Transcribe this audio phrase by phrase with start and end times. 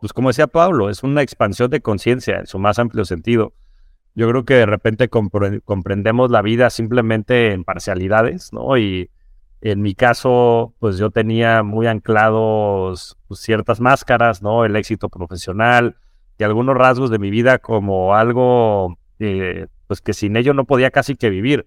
[0.00, 3.54] pues como decía Pablo, es una expansión de conciencia en su más amplio sentido.
[4.14, 8.78] Yo creo que de repente comprendemos la vida simplemente en parcialidades, ¿no?
[8.78, 9.10] Y
[9.60, 14.64] en mi caso, pues yo tenía muy anclados pues, ciertas máscaras, ¿no?
[14.64, 15.96] El éxito profesional
[16.38, 20.90] y algunos rasgos de mi vida como algo, eh, pues que sin ello no podía
[20.90, 21.66] casi que vivir.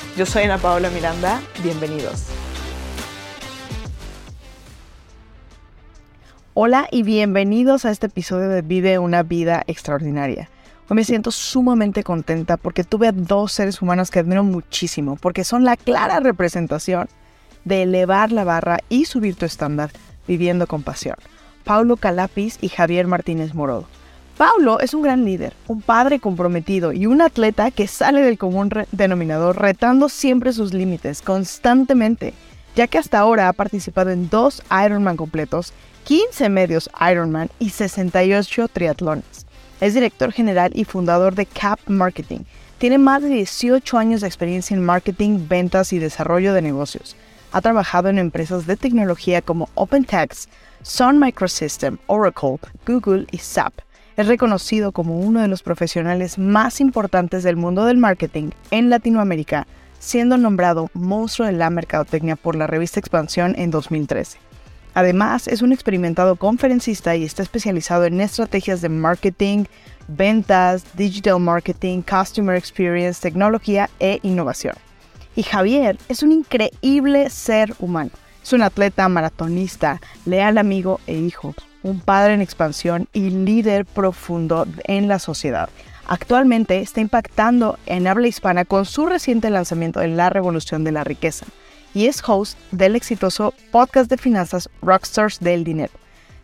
[0.17, 2.25] Yo soy Ana Paola Miranda, bienvenidos.
[6.53, 10.49] Hola y bienvenidos a este episodio de Vive una vida extraordinaria.
[10.89, 15.45] Hoy me siento sumamente contenta porque tuve a dos seres humanos que admiro muchísimo, porque
[15.45, 17.07] son la clara representación
[17.63, 19.91] de elevar la barra y subir tu estándar
[20.27, 21.15] viviendo con pasión.
[21.63, 23.87] Paulo Calapis y Javier Martínez Morodo.
[24.41, 28.71] Paulo es un gran líder, un padre comprometido y un atleta que sale del común
[28.91, 32.33] denominador retando siempre sus límites constantemente,
[32.75, 35.73] ya que hasta ahora ha participado en dos Ironman completos,
[36.05, 39.45] 15 medios Ironman y 68 triatlones.
[39.79, 42.39] Es director general y fundador de CAP Marketing.
[42.79, 47.15] Tiene más de 18 años de experiencia en marketing, ventas y desarrollo de negocios.
[47.51, 50.49] Ha trabajado en empresas de tecnología como OpenText,
[50.81, 53.73] Sun Microsystem, Oracle, Google y SAP
[54.17, 59.67] es reconocido como uno de los profesionales más importantes del mundo del marketing en Latinoamérica,
[59.99, 64.39] siendo nombrado monstruo de la mercadotecnia por la revista Expansión en 2013.
[64.93, 69.65] Además, es un experimentado conferencista y está especializado en estrategias de marketing,
[70.07, 74.75] ventas, digital marketing, customer experience, tecnología e innovación.
[75.35, 78.11] Y Javier es un increíble ser humano.
[78.43, 84.67] Es un atleta maratonista, leal amigo e hijo, un padre en expansión y líder profundo
[84.85, 85.69] en la sociedad.
[86.07, 91.03] Actualmente está impactando en habla hispana con su reciente lanzamiento de La Revolución de la
[91.03, 91.45] Riqueza
[91.93, 95.93] y es host del exitoso podcast de finanzas Rockstars del Dinero.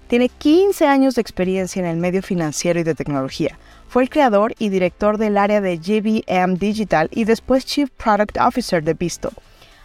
[0.07, 3.57] Tiene 15 años de experiencia en el medio financiero y de tecnología.
[3.89, 8.83] Fue el creador y director del área de GBM Digital y después Chief Product Officer
[8.83, 9.33] de Visto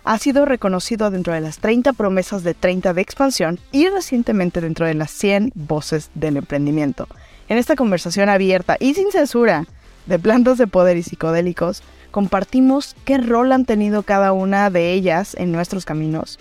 [0.05, 4.87] ha sido reconocido dentro de las 30 promesas de 30 de expansión y recientemente dentro
[4.87, 7.09] de las 100 voces del emprendimiento.
[7.49, 9.67] En esta conversación abierta y sin censura
[10.07, 15.35] de plantas de poder y psicodélicos, compartimos qué rol han tenido cada una de ellas
[15.39, 16.39] en nuestros caminos.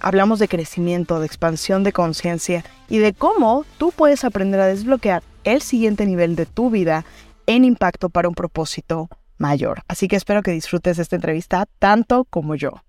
[0.00, 5.22] Hablamos de crecimiento, de expansión de conciencia y de cómo tú puedes aprender a desbloquear
[5.44, 7.04] el siguiente nivel de tu vida
[7.46, 9.08] en impacto para un propósito
[9.38, 9.82] mayor.
[9.88, 12.82] Así que espero que disfrutes esta entrevista tanto como yo.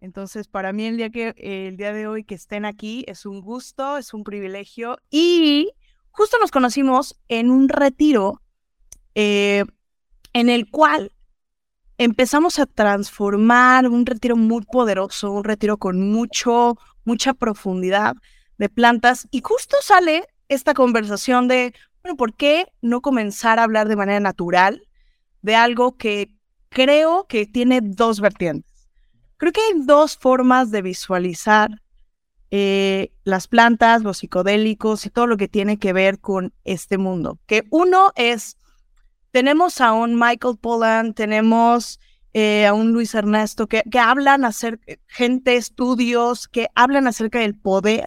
[0.00, 3.40] Entonces, para mí el día, que, el día de hoy que estén aquí es un
[3.40, 5.70] gusto, es un privilegio y
[6.10, 8.40] justo nos conocimos en un retiro
[9.14, 9.64] eh,
[10.32, 11.12] en el cual
[11.98, 18.14] empezamos a transformar un retiro muy poderoso, un retiro con mucho, mucha profundidad
[18.56, 23.88] de plantas y justo sale esta conversación de, bueno, ¿por qué no comenzar a hablar
[23.88, 24.82] de manera natural
[25.42, 26.30] de algo que
[26.68, 28.67] creo que tiene dos vertientes?
[29.38, 31.70] Creo que hay dos formas de visualizar
[32.50, 37.38] eh, las plantas, los psicodélicos y todo lo que tiene que ver con este mundo.
[37.46, 38.58] Que uno es,
[39.30, 42.00] tenemos a un Michael Pollan, tenemos
[42.32, 47.56] eh, a un Luis Ernesto que, que hablan acerca, gente, estudios que hablan acerca del
[47.56, 48.06] poder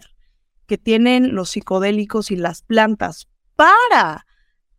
[0.66, 4.26] que tienen los psicodélicos y las plantas para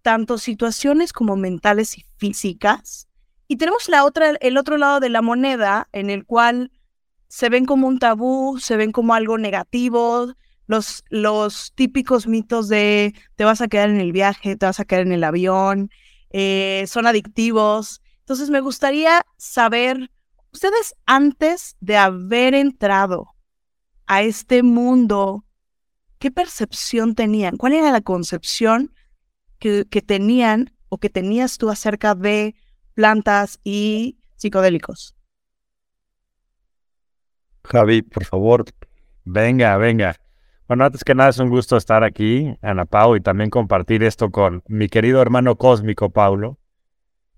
[0.04, 3.08] tanto situaciones como mentales y físicas
[3.48, 6.72] y tenemos la otra, el otro lado de la moneda en el cual
[7.28, 10.34] se ven como un tabú, se ven como algo negativo,
[10.68, 14.86] los, los típicos mitos de te vas a quedar en el viaje, te vas a
[14.86, 15.90] quedar en el avión,
[16.30, 18.02] eh, son adictivos.
[18.20, 20.12] Entonces me gustaría saber,
[20.52, 23.36] ustedes antes de haber entrado
[24.06, 25.44] a este mundo,
[26.20, 27.58] ¿qué percepción tenían?
[27.58, 28.94] ¿Cuál era la concepción
[29.60, 32.56] que, que tenían o que tenías tú acerca de
[32.94, 35.16] plantas y psicodélicos.
[37.64, 38.66] Javi, por favor.
[39.24, 40.16] Venga, venga.
[40.68, 44.32] Bueno, antes que nada es un gusto estar aquí, Ana Pau, y también compartir esto
[44.32, 46.58] con mi querido hermano cósmico Paulo,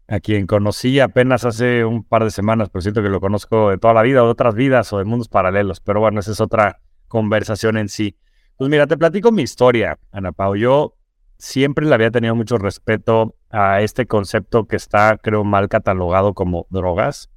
[0.07, 3.77] a quien conocí apenas hace un par de semanas, pero siento que lo conozco de
[3.77, 5.79] toda la vida, de otras vidas o de mundos paralelos.
[5.79, 8.17] Pero bueno, esa es otra conversación en sí.
[8.57, 10.55] Pues mira, te platico mi historia, Ana Pau.
[10.55, 10.95] Yo
[11.37, 16.67] siempre le había tenido mucho respeto a este concepto que está, creo, mal catalogado como
[16.69, 17.29] drogas,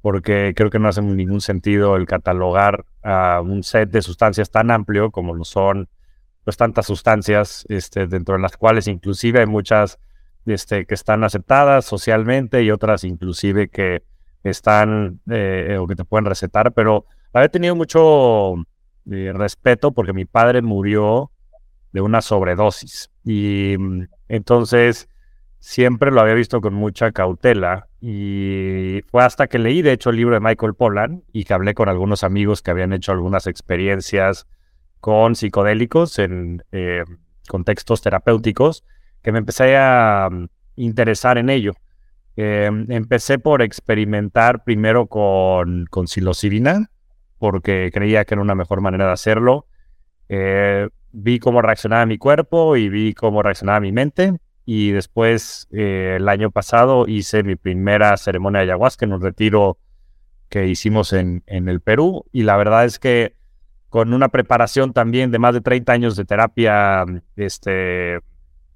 [0.00, 4.70] porque creo que no hace ningún sentido el catalogar a un set de sustancias tan
[4.70, 5.90] amplio como lo son
[6.44, 9.98] pues tantas sustancias, este, dentro de las cuales inclusive hay muchas
[10.46, 14.04] este, que están aceptadas socialmente y otras inclusive que
[14.44, 17.04] están eh, o que te pueden recetar, pero
[17.34, 18.54] había tenido mucho
[19.10, 21.30] eh, respeto porque mi padre murió
[21.92, 23.10] de una sobredosis.
[23.22, 25.10] Y mm, entonces
[25.58, 30.16] siempre lo había visto con mucha cautela y fue hasta que leí de hecho el
[30.16, 34.46] libro de Michael Pollan y que hablé con algunos amigos que habían hecho algunas experiencias
[35.00, 37.04] con psicodélicos en eh,
[37.48, 38.84] contextos terapéuticos
[39.22, 40.46] que me empecé a mm,
[40.76, 41.74] interesar en ello.
[42.36, 46.90] Em, empecé por experimentar primero con, con psilocibina,
[47.38, 49.66] porque creía que era una mejor manera de hacerlo.
[50.28, 54.38] Eh, vi cómo reaccionaba mi cuerpo y vi cómo reaccionaba mi mente.
[54.70, 59.78] Y después, eh, el año pasado, hice mi primera ceremonia de ayahuasca en un retiro
[60.50, 62.26] que hicimos en, en el Perú.
[62.32, 63.34] Y la verdad es que
[63.88, 67.06] con una preparación también de más de 30 años de terapia
[67.36, 68.20] este,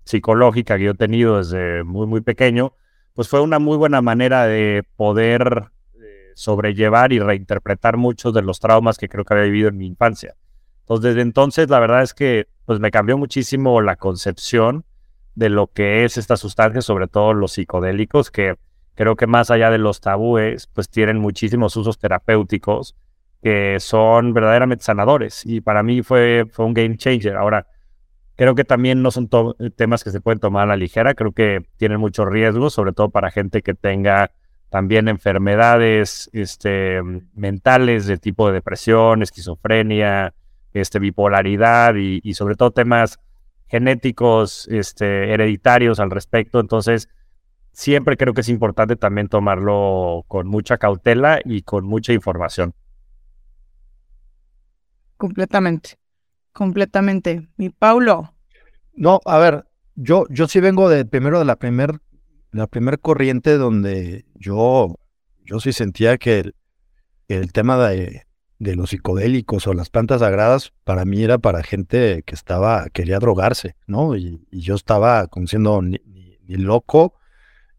[0.05, 2.73] psicológica que yo he tenido desde muy, muy pequeño,
[3.13, 8.61] pues fue una muy buena manera de poder eh, sobrellevar y reinterpretar muchos de los
[8.61, 10.37] traumas que creo que había vivido en mi infancia.
[10.85, 14.87] Entonces, desde entonces, la verdad es que pues me cambió muchísimo la concepción
[15.35, 18.57] de lo que es esta sustancia, sobre todo los psicodélicos, que
[18.95, 22.97] creo que más allá de los tabúes, pues tienen muchísimos usos terapéuticos
[23.43, 25.45] que son verdaderamente sanadores.
[25.45, 27.37] Y para mí fue, fue un game changer.
[27.37, 27.67] Ahora,
[28.43, 29.29] Creo que también no son
[29.77, 33.11] temas que se pueden tomar a la ligera, creo que tienen muchos riesgos, sobre todo
[33.11, 34.33] para gente que tenga
[34.71, 37.03] también enfermedades este,
[37.35, 40.35] mentales de tipo de depresión, esquizofrenia,
[40.73, 43.21] este, bipolaridad y, sobre todo temas
[43.73, 46.61] genéticos, este, hereditarios al respecto.
[46.61, 47.09] Entonces,
[47.73, 52.75] siempre creo que es importante también tomarlo con mucha cautela y con mucha información.
[55.17, 55.97] Completamente.
[56.53, 57.49] Completamente.
[57.57, 58.35] Mi Paulo.
[58.93, 59.65] No, a ver,
[59.95, 61.99] yo, yo sí vengo de primero de la primer,
[62.51, 64.97] la primer corriente donde yo,
[65.47, 66.55] yo sí sentía que el,
[67.29, 68.27] el tema de,
[68.63, 73.19] de, los psicodélicos o las plantas sagradas para mí era para gente que estaba, quería
[73.19, 74.17] drogarse, ¿no?
[74.17, 76.01] Y, yo estaba como siendo ni,
[76.47, 77.15] loco,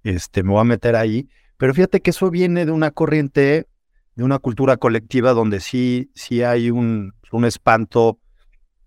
[0.04, 1.30] este, me voy a meter ahí.
[1.58, 3.68] Pero fíjate que eso viene de una corriente,
[4.16, 8.20] de una cultura colectiva donde sí, sí hay un, un espanto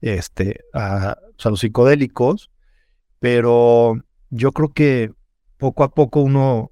[0.00, 2.50] este, a, los psicodélicos,
[3.18, 3.96] pero
[4.30, 5.12] yo creo que
[5.58, 6.70] poco a poco uno,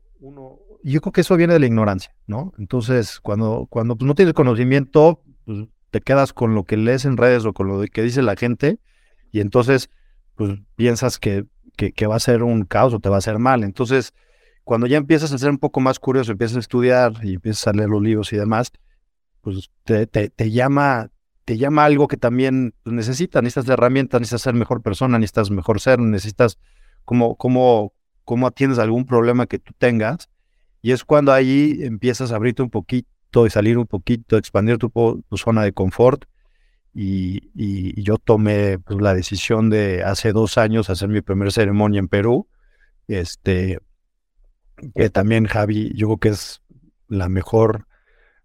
[0.85, 2.53] yo creo que eso viene de la ignorancia, ¿no?
[2.59, 7.17] Entonces, cuando, cuando pues, no tienes conocimiento, pues, te quedas con lo que lees en
[7.17, 8.79] redes o con lo que dice la gente,
[9.33, 9.91] y entonces,
[10.35, 11.47] pues piensas que,
[11.77, 13.65] que, va a ser un caos o te va a hacer mal.
[13.65, 14.13] Entonces,
[14.63, 17.73] cuando ya empiezas a ser un poco más curioso, empiezas a estudiar y empiezas a
[17.73, 18.71] leer los libros y demás,
[19.41, 21.11] pues te, te, te llama,
[21.45, 25.81] te llama algo que también pues, necesitas, necesitas herramientas, necesitas ser mejor persona, necesitas mejor
[25.81, 26.59] ser, necesitas
[27.05, 27.95] cómo, cómo,
[28.25, 30.29] cómo atiendes algún problema que tú tengas.
[30.85, 34.93] Y es cuando ahí empiezas a abrirte un poquito y salir un poquito, expandir tu,
[35.35, 36.27] zona de confort.
[36.93, 42.09] Y, yo tomé pues, la decisión de hace dos años hacer mi primera ceremonia en
[42.09, 42.49] Perú.
[43.09, 43.79] Este,
[44.95, 46.61] que también Javi, yo creo que es
[47.09, 47.87] la mejor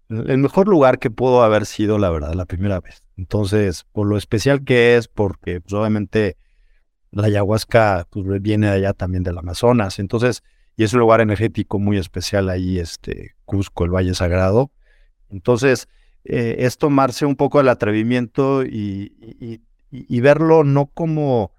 [0.07, 3.03] el mejor lugar que pudo haber sido, la verdad, la primera vez.
[3.17, 6.37] Entonces, por lo especial que es, porque pues, obviamente
[7.11, 9.99] la ayahuasca pues, viene allá también del Amazonas.
[9.99, 10.41] Entonces,
[10.75, 14.71] y es un lugar energético muy especial ahí, este Cusco, el Valle Sagrado.
[15.29, 15.87] Entonces,
[16.23, 19.61] eh, es tomarse un poco el atrevimiento y,
[19.91, 21.51] y, verlo no como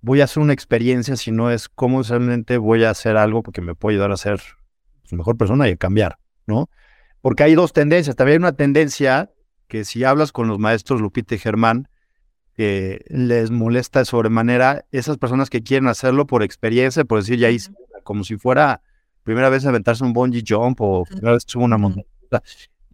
[0.00, 3.74] voy a hacer una experiencia, sino es cómo realmente voy a hacer algo porque me
[3.74, 4.40] puede ayudar a ser
[5.02, 6.68] pues, mejor persona y a cambiar, ¿no?
[7.20, 8.16] porque hay dos tendencias.
[8.16, 9.30] También hay una tendencia
[9.66, 11.88] que si hablas con los maestros Lupita y Germán,
[12.56, 17.70] les molesta de sobremanera esas personas que quieren hacerlo por experiencia, por decir, ya hice,
[18.08, 18.80] como si fuera
[19.22, 22.06] primera vez aventarse un bungee jump o primera vez subo una montaña.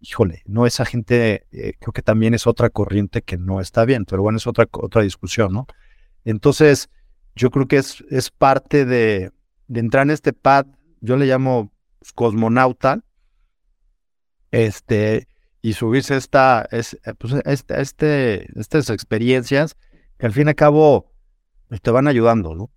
[0.00, 4.06] Híjole, no, esa gente eh, creo que también es otra corriente que no está bien,
[4.06, 5.68] pero bueno, es otra, otra discusión, ¿no?
[6.24, 6.90] Entonces,
[7.36, 9.30] yo creo que es, es parte de,
[9.68, 10.66] de entrar en este pad,
[11.00, 11.70] yo le llamo
[12.16, 13.04] cosmonauta,
[14.50, 15.28] este,
[15.62, 19.76] y subirse esta, es, eh, pues, este, este, estas experiencias
[20.18, 21.12] que al fin y al cabo
[21.68, 22.70] pues, te van ayudando, ¿no?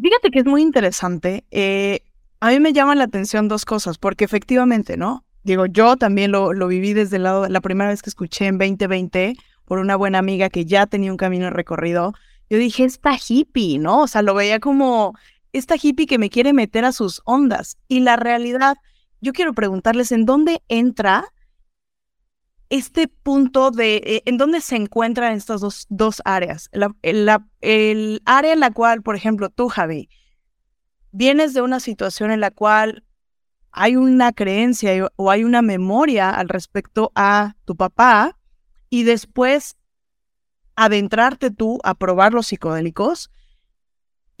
[0.00, 1.44] Fíjate que es muy interesante.
[1.50, 2.00] Eh,
[2.40, 5.24] a mí me llaman la atención dos cosas, porque efectivamente, ¿no?
[5.42, 8.58] Digo, yo también lo, lo viví desde el lado, la primera vez que escuché en
[8.58, 12.14] 2020 por una buena amiga que ya tenía un camino recorrido,
[12.48, 14.02] yo dije, esta hippie, ¿no?
[14.02, 15.14] O sea, lo veía como
[15.52, 17.76] esta hippie que me quiere meter a sus ondas.
[17.88, 18.76] Y la realidad,
[19.20, 21.24] yo quiero preguntarles en dónde entra
[22.70, 26.68] este punto de, eh, en dónde se encuentran estas dos, dos áreas.
[26.72, 30.08] el área en la cual, por ejemplo, tú, Javi,
[31.12, 33.04] vienes de una situación en la cual
[33.70, 38.38] hay una creencia o hay una memoria al respecto a tu papá
[38.90, 39.76] y después
[40.76, 43.30] adentrarte tú a probar los psicodélicos.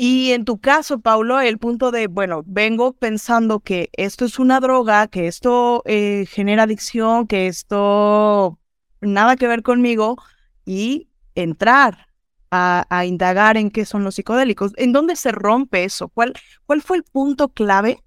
[0.00, 4.60] Y en tu caso, Paulo, el punto de, bueno, vengo pensando que esto es una
[4.60, 8.60] droga, que esto eh, genera adicción, que esto
[9.00, 10.16] nada que ver conmigo,
[10.64, 12.06] y entrar
[12.52, 14.70] a, a, indagar en qué son los psicodélicos.
[14.76, 16.08] ¿En dónde se rompe eso?
[16.10, 17.98] ¿Cuál, cuál fue el punto clave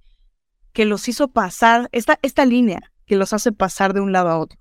[0.72, 4.40] que los hizo pasar, esta, esta línea que los hace pasar de un lado a
[4.40, 4.58] otro?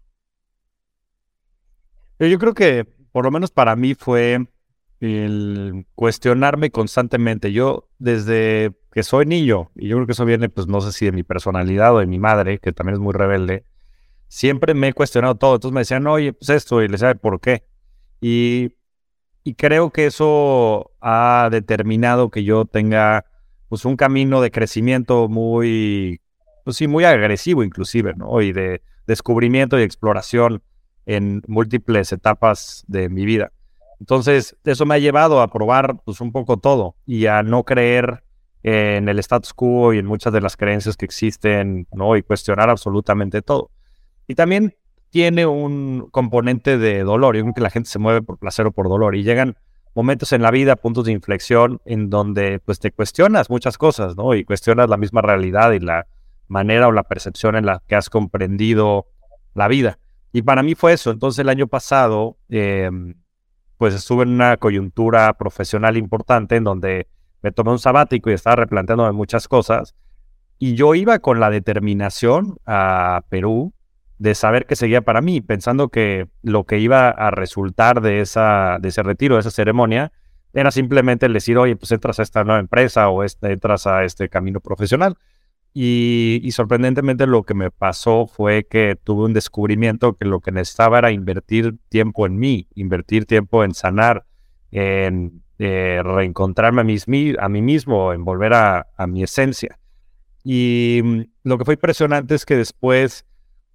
[2.18, 4.48] Yo creo que, por lo menos para mí, fue
[5.00, 7.52] el cuestionarme constantemente.
[7.52, 11.06] Yo, desde que soy niño, y yo creo que eso viene, pues no sé si
[11.06, 13.64] de mi personalidad o de mi madre, que también es muy rebelde,
[14.28, 15.54] siempre me he cuestionado todo.
[15.54, 17.64] Entonces me decían, oye, pues esto, y les decía, ¿por qué?
[18.20, 18.74] Y,
[19.44, 23.24] y creo que eso ha determinado que yo tenga
[23.68, 26.20] pues un camino de crecimiento muy,
[26.64, 28.42] pues sí, muy agresivo inclusive, ¿no?
[28.42, 30.62] Y de descubrimiento y exploración
[31.06, 33.52] en múltiples etapas de mi vida.
[34.00, 38.24] Entonces, eso me ha llevado a probar pues un poco todo y a no creer
[38.62, 42.16] en el status quo y en muchas de las creencias que existen, ¿no?
[42.16, 43.70] Y cuestionar absolutamente todo.
[44.26, 44.74] Y también
[45.10, 47.36] tiene un componente de dolor.
[47.36, 49.56] Yo creo que la gente se mueve por placer o por dolor y llegan
[49.94, 54.34] momentos en la vida, puntos de inflexión en donde pues te cuestionas muchas cosas, ¿no?
[54.34, 56.06] Y cuestionas la misma realidad y la
[56.48, 59.06] manera o la percepción en la que has comprendido
[59.54, 59.98] la vida.
[60.32, 61.10] Y para mí fue eso.
[61.10, 63.14] Entonces el año pasado, em,
[63.80, 67.06] pues estuve en una coyuntura profesional importante en donde
[67.40, 69.94] me tomé un sabático y estaba replanteándome muchas cosas.
[70.58, 73.72] Y yo iba con la determinación a Perú
[74.18, 78.76] de saber que seguía para mí, pensando que lo que iba a resultar de, esa,
[78.82, 80.12] de ese retiro, de esa ceremonia,
[80.52, 84.04] era simplemente el decir, oye, pues entras a esta nueva empresa o este, entras a
[84.04, 85.16] este camino profesional.
[85.72, 90.98] Y, sorprendentemente lo que me pasó fue que tuve un descubrimiento que lo que necesitaba
[90.98, 94.24] era invertir tiempo en mí, invertir tiempo en sanar,
[94.72, 96.96] en eh, reencontrarme a mí,
[97.38, 99.78] a mí mismo, en volver a, a mi esencia.
[100.42, 103.24] Y mm, lo que fue impresionante es que después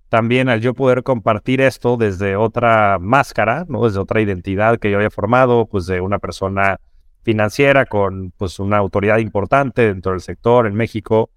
[0.09, 3.85] también al yo poder compartir esto desde otra máscara, ¿no?
[3.85, 6.79] Desde otra identidad que yo había formado, pues de una persona
[7.23, 11.31] financiera con pues una autoridad importante dentro del sector en México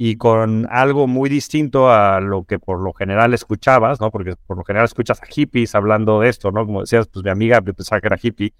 [0.00, 4.12] y con algo muy distinto a lo que por lo general escuchabas, ¿no?
[4.12, 6.64] Porque por lo general escuchas a hippies hablando de esto, ¿no?
[6.64, 8.54] Como decías, pues mi amiga pensaba que era hippie.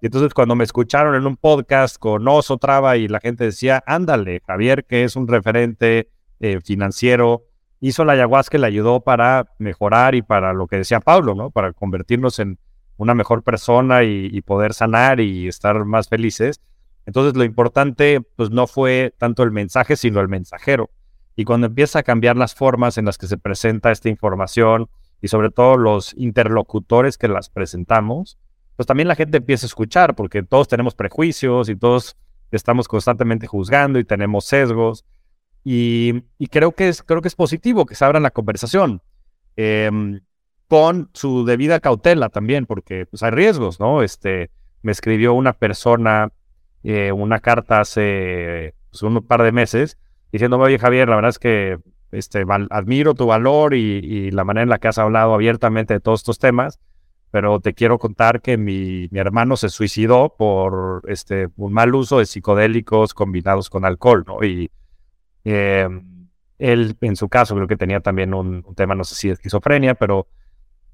[0.00, 3.82] Y entonces cuando me escucharon en un podcast con Oso Traba y la gente decía,
[3.86, 7.42] ándale, Javier, que es un referente eh, financiero,
[7.80, 11.50] hizo la ayahuasca y le ayudó para mejorar y para lo que decía Pablo, ¿no?
[11.50, 12.58] Para convertirnos en
[12.96, 16.60] una mejor persona y, poder sanar y estar más felices.
[17.06, 20.90] Entonces lo importante pues no fue tanto el mensaje, sino el mensajero.
[21.36, 24.88] Y cuando empieza a cambiar las formas en las que se presenta esta información
[25.20, 28.38] y sobre todo los interlocutores que las presentamos,
[28.76, 32.16] pues también la gente empieza a escuchar porque todos tenemos prejuicios y todos
[32.50, 35.04] estamos constantemente juzgando y tenemos sesgos.
[35.66, 36.20] Y,
[36.50, 39.00] creo, que es, creo que es positivo que se abran la conversación
[39.56, 40.20] em,
[40.68, 44.02] con su debida cautela también, porque pues, hay riesgos, ¿no?
[44.02, 44.50] Este,
[44.82, 46.32] me escribió una persona
[46.84, 49.98] eh, una carta hace pues, un par de meses
[50.30, 51.78] diciéndome, oye Javier, la verdad es que
[52.12, 56.20] este, admiro tu valor y, la manera en la que has hablado abiertamente de todos
[56.20, 56.78] estos temas,
[57.30, 62.18] pero te quiero contar que mi, mi hermano se suicidó por este, un mal uso
[62.18, 64.44] de psicodélicos combinados con alcohol, ¿no?
[64.44, 64.70] Y
[65.44, 65.88] eh,
[66.58, 70.28] él, en su caso, creo que tenía también un, tema, no sé si esquizofrenia, pero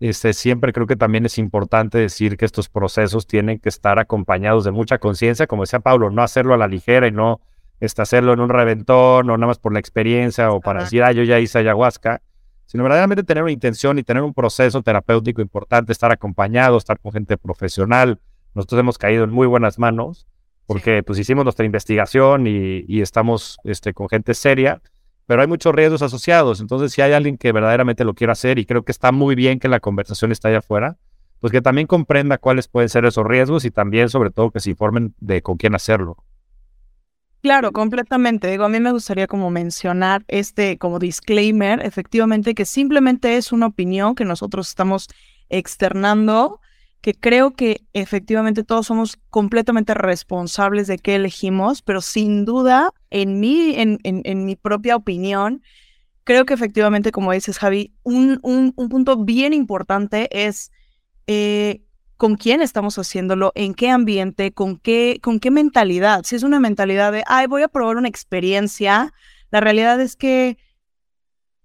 [0.01, 4.65] este, siempre creo que también es importante decir que estos procesos tienen que estar acompañados
[4.65, 7.41] de mucha conciencia, como decía Pablo, no hacerlo a la ligera y no
[7.81, 11.13] este, hacerlo en un reventón o nada más por la experiencia o para decir, ah,
[11.13, 12.23] yo ya hice ayahuasca,
[12.67, 17.13] sino verdaderamente tener una intención y tener un proceso terapéutico importante, estar acompañado, estar con
[17.13, 18.21] gente profesional.
[18.55, 20.27] Nosotros hemos caído en muy buenas manos
[20.67, 24.81] porque pues hicimos nuestra investigación y, estamos este, con gente seria,
[25.31, 26.59] pero hay muchos riesgos asociados.
[26.59, 29.61] Entonces, si hay alguien que verdaderamente lo quiera hacer y creo que está muy bien
[29.61, 30.97] que la conversación esté allá afuera,
[31.39, 34.71] pues que también comprenda cuáles pueden ser esos riesgos y también, sobre todo, que se
[34.71, 36.17] informen de con quién hacerlo.
[37.43, 38.51] Claro, completamente.
[38.51, 43.67] Digo, a mí me gustaría como mencionar este como disclaimer, efectivamente, que simplemente es una
[43.67, 45.07] opinión que nosotros estamos
[45.49, 46.61] externando
[47.01, 53.41] que creo que efectivamente todos somos completamente responsables de qué elegimos, pero sin duda, en
[53.41, 55.63] mi, en, en, mi propia opinión,
[56.25, 60.71] creo que efectivamente, como dices, Javi, un, un, un punto bien importante es
[61.27, 61.83] eh,
[62.19, 66.23] con quién estamos haciéndolo, en qué ambiente, con qué, con qué mentalidad.
[66.25, 69.15] Si es una mentalidad de, ay, voy a probar una experiencia,
[69.51, 70.59] la realidad es que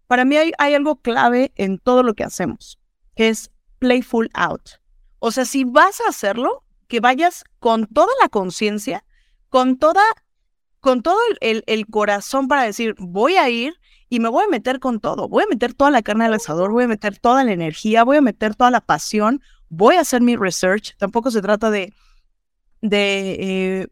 [0.08, 2.80] para mí hay, hay algo clave en todo lo que hacemos,
[3.18, 4.85] que es playful out.
[5.26, 9.04] O sea, si vas a hacerlo, que vayas con toda la conciencia,
[9.50, 10.04] con toda,
[10.82, 13.74] con todo el, corazón para decir, voy a ir
[14.08, 15.28] y me voy a meter con todo.
[15.28, 18.18] Voy a meter toda la carne al asador, voy a meter toda la energía, voy
[18.18, 20.96] a meter toda la pasión, voy a hacer mi research.
[21.00, 21.92] Tampoco se trata de,
[22.82, 23.88] de, eh,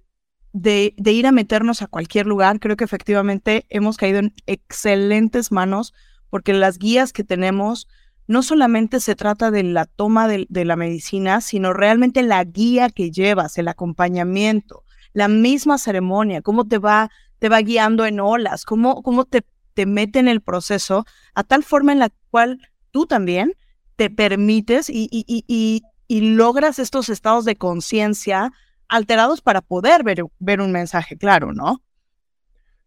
[0.51, 2.59] de, ir a meternos a cualquier lugar.
[2.59, 5.95] Creo que efectivamente hemos caído en excelentes manos
[6.29, 7.87] porque las guías que tenemos
[8.27, 12.89] no solamente se trata de la toma de, de la medicina, sino realmente la guía
[12.89, 18.65] que llevas, el acompañamiento, la misma ceremonia, cómo te va, te va guiando en olas,
[18.65, 22.59] cómo, cómo te, te mete en el proceso, a tal forma en la cual
[22.91, 23.53] tú también
[23.95, 28.51] te permites y, y, y, y logras estos estados de conciencia
[28.87, 31.81] alterados para poder ver, ver, un mensaje claro, ¿no?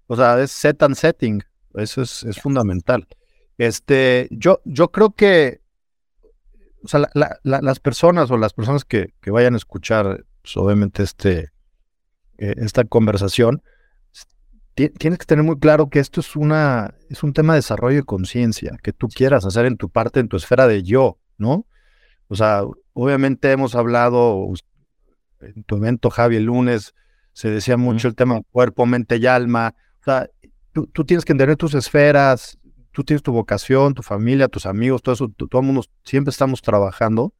[0.07, 1.43] O sea, es set and setting,
[1.75, 3.07] eso es, es fundamental.
[3.59, 5.61] Este, yo, yo creo que,
[6.83, 7.09] o sea,
[7.43, 11.51] las personas o las personas que, que vayan a escuchar, pues, obviamente, este,
[12.39, 13.63] eh, esta conversación,
[14.77, 18.03] tienes que tener muy claro que esto es una es un tema de desarrollo de
[18.03, 21.67] conciencia que tú quieras hacer en tu parte en tu esfera de yo no
[22.29, 24.53] o sea obviamente hemos hablado
[25.41, 26.95] en tu evento Javi el lunes
[27.33, 30.29] se decía mucho el tema cuerpo mente y alma o sea
[30.73, 32.59] tú, tú, tienes que entender tus esferas
[32.97, 36.62] tú tienes tu vocación tu familia tus amigos todo eso todo el mundo siempre estamos
[36.62, 37.35] trabajando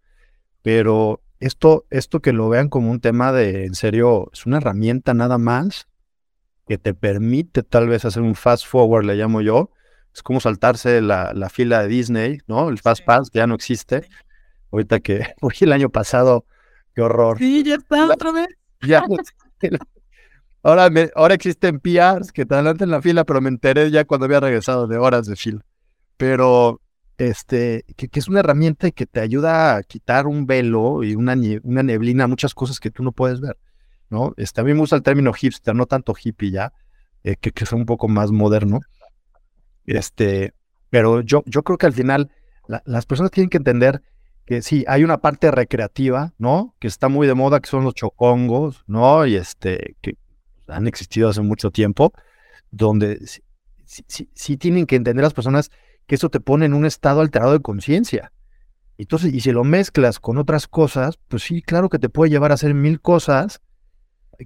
[0.61, 5.15] pero esto esto que lo vean como un tema de en serio es una herramienta
[5.15, 5.89] nada más
[6.67, 9.71] que te permite tal vez hacer un fast forward, le llamo yo.
[10.13, 12.69] Es como saltarse la, la fila de Disney, ¿no?
[12.69, 14.09] El fast pass ya no existe.
[14.73, 16.45] Ahorita que fui el año pasado,
[16.95, 17.39] qué horror.
[17.39, 18.49] Sí, ya está otra vez.
[18.83, 19.05] Ya.
[20.67, 24.27] ahora, me, ahora existen PRs que te adelantan la fila, pero me enteré ya cuando
[24.27, 25.65] había regresado de horas de fila.
[26.17, 26.81] Pero
[27.19, 31.83] este, que, es una herramienta que te ayuda a quitar un velo y una, una
[31.85, 33.57] neblina, muchas cosas que tú no puedes ver.
[34.11, 34.35] ¿no?
[34.37, 36.73] Este, a mí me gusta el término hipster, no tanto hippie ya,
[37.23, 38.81] eh, que, que es un poco más moderno.
[39.87, 40.53] Este,
[40.91, 42.31] pero yo, yo creo que al final
[42.85, 44.03] las personas tienen que entender
[44.45, 46.75] que sí, hay una parte recreativa, ¿no?
[46.81, 49.27] Que está muy de moda, que son los chocongos, ¿no?
[49.27, 50.17] Y este, que
[50.69, 52.13] han existido hace mucho tiempo,
[52.71, 53.21] donde
[53.85, 55.71] sí, tienen que entender las personas
[56.07, 58.33] que eso te pone en un estado alterado de conciencia.
[58.99, 62.51] Entonces, y si lo mezclas con otras cosas, pues sí, claro que te puede llevar
[62.51, 63.61] a hacer mil cosas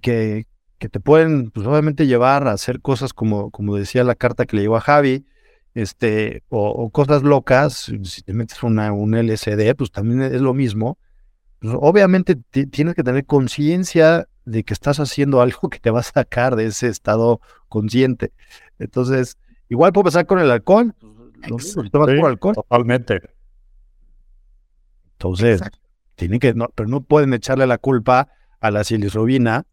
[0.02, 0.46] que,
[0.78, 4.56] que te pueden, pues obviamente llevar a hacer cosas como, como decía la carta que
[4.56, 5.26] le llegó a Javi,
[5.74, 10.98] este, o, cosas locas, si te metes una, un LSD, pues también es lo mismo.
[11.60, 16.04] Pues obviamente tienes que tener conciencia de que estás haciendo algo que te va a
[16.04, 18.32] sacar de ese estado consciente.
[18.78, 20.94] Entonces, igual puede pasar con el alcohol.
[21.48, 22.54] Pues, alcohol.
[22.54, 23.20] Totalmente.
[25.12, 25.60] Entonces,
[26.14, 28.28] tienen que, no, pero no pueden echarle la culpa
[28.60, 29.66] a la silisrobina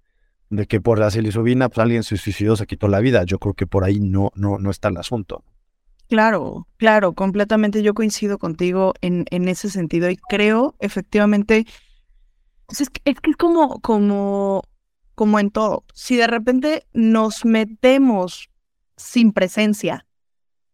[0.49, 3.23] de que por la psilocibina pues, alguien se suicidó, se quitó la vida.
[3.23, 5.43] Yo creo que por ahí no, no, no está el asunto.
[6.09, 11.65] Claro, claro, completamente yo coincido contigo en, en ese sentido y creo efectivamente,
[12.67, 14.61] pues, es, que, es como, como,
[15.15, 18.49] como en todo, si de repente nos metemos
[18.95, 20.05] sin presencia,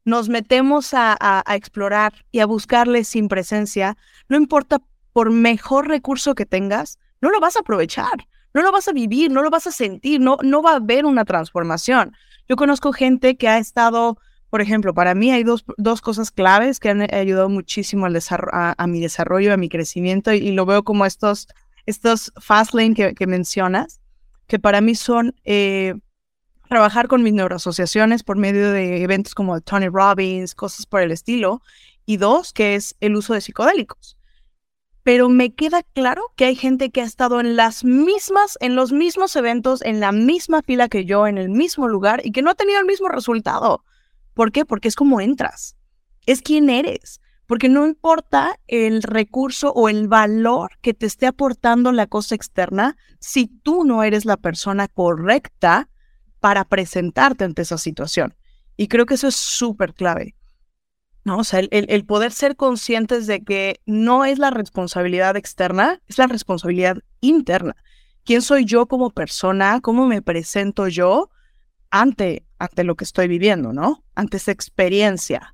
[0.05, 3.95] nos metemos a, a, a explorar y a buscarle sin presencia,
[4.27, 4.81] no importa
[5.13, 9.31] por mejor recurso que tengas, no lo vas a aprovechar no lo vas a vivir,
[9.31, 12.13] no lo vas a sentir, no, no va a haber una transformación.
[12.47, 14.17] Yo conozco gente que ha estado,
[14.49, 18.19] por ejemplo, para mí hay dos, dos cosas claves que han ayudado muchísimo al
[18.51, 21.47] a, mi desarrollo, a mi crecimiento, y, lo veo como estos,
[21.85, 23.99] estos fast lane que, mencionas,
[24.47, 25.95] que para mí son eh,
[26.69, 31.61] trabajar con mis neuroasociaciones por medio de eventos como Tony Robbins, cosas por el estilo,
[32.05, 34.17] y dos, que es el uso de psicodélicos
[35.03, 38.93] pero me queda claro que hay gente que ha estado en las mismas, en los
[38.93, 42.49] mismos eventos, en la misma fila que yo, en el mismo lugar y que no
[42.49, 43.83] ha tenido el mismo resultado.
[44.33, 44.65] ¿Por qué?
[44.65, 45.75] Porque es como entras,
[46.25, 47.19] es quién eres,
[47.53, 52.97] porque no importa el recurso o el valor que te esté aportando la cosa externa
[53.19, 55.87] si tú no eres la persona correcta
[56.39, 58.33] para presentarte ante esa situación.
[58.75, 60.35] Y creo que eso es súper clave.
[61.25, 61.37] ¿no?
[61.37, 66.25] O sea, el, poder ser conscientes de que no es la responsabilidad externa, es la
[66.25, 67.75] responsabilidad interna.
[68.23, 69.79] ¿Quién soy yo como persona?
[69.79, 71.29] ¿Cómo me presento yo
[71.91, 74.03] ante, ante lo que estoy viviendo, ¿no?
[74.15, 75.52] Ante esa experiencia.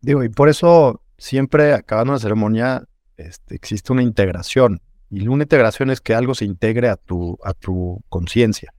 [0.00, 2.84] Digo, y por eso siempre acabando la ceremonia
[3.16, 4.80] este, existe una integración.
[5.10, 8.72] Y una integración es que algo se integre a tu, a tu conciencia.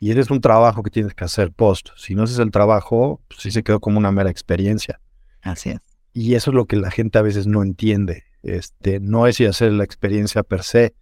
[0.00, 1.90] Y ese es un trabajo que tienes que hacer post.
[1.96, 5.00] Si no haces el trabajo, pues sí se quedó como una mera experiencia.
[5.42, 5.78] Así es.
[6.12, 8.24] Y eso es lo que la gente a veces no entiende.
[8.42, 10.94] Este, no es si hacer la experiencia per se,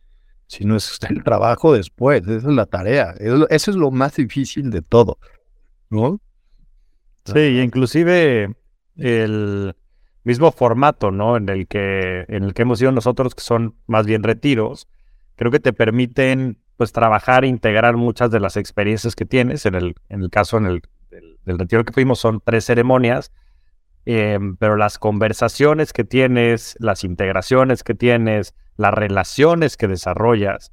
[0.47, 2.23] sino es el trabajo después.
[2.23, 3.15] Esa es la tarea.
[3.19, 5.19] Eso, es lo más difícil de todo.
[5.89, 6.21] ¿No?
[7.25, 8.55] Sí, inclusive
[9.01, 9.75] el
[10.25, 11.37] mismo formato, ¿no?
[11.37, 14.89] En el que, en el que hemos ido nosotros, que son más bien retiros,
[15.37, 19.67] creo que te permiten pues trabajar e integrar muchas de las experiencias que tienes.
[19.67, 20.83] En el, en el caso en el,
[21.45, 23.33] del, retiro que fuimos son tres ceremonias,
[24.05, 30.73] em, pero las conversaciones que tienes, las integraciones que tienes, las relaciones que desarrollas,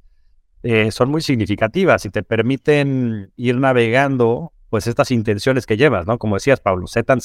[0.62, 6.18] eh, son muy significativas y te permiten ir navegando pues estas intenciones que llevas, ¿no?
[6.18, 7.22] Como decías, Pablo, set and.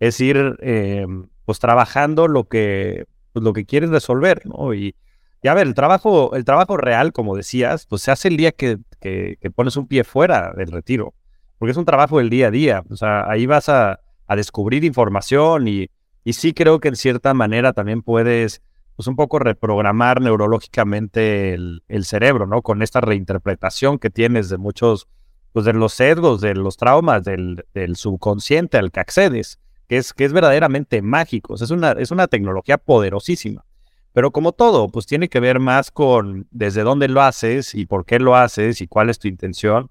[0.00, 4.74] Es ir em, pues trabajando lo que, pues, lo que quieres resolver, ¿no?
[4.74, 4.94] Y,
[5.44, 8.78] a ver, el trabajo, el trabajo real, como decías, pues se hace el día que,
[9.00, 11.14] que, pones un pie fuera del retiro,
[11.58, 12.84] porque es un trabajo del día a día.
[12.90, 15.90] O sea, ahí vas a, a descubrir información y,
[16.24, 18.62] y, sí creo que en cierta manera también puedes,
[18.96, 22.62] pues un poco reprogramar neurológicamente el, cerebro, ¿no?
[22.62, 25.08] Con esta reinterpretación que tienes de muchos,
[25.52, 29.58] pues de los sesgos, de los traumas, del subconsciente al que accedes,
[29.90, 31.56] que es, que es verdaderamente mágico.
[31.56, 33.64] es, una, es una tecnología poderosísima.
[34.12, 38.06] Pero como todo, pues tiene que ver más con desde dónde lo haces y por
[38.06, 39.90] qué lo haces y cuál es tu intención,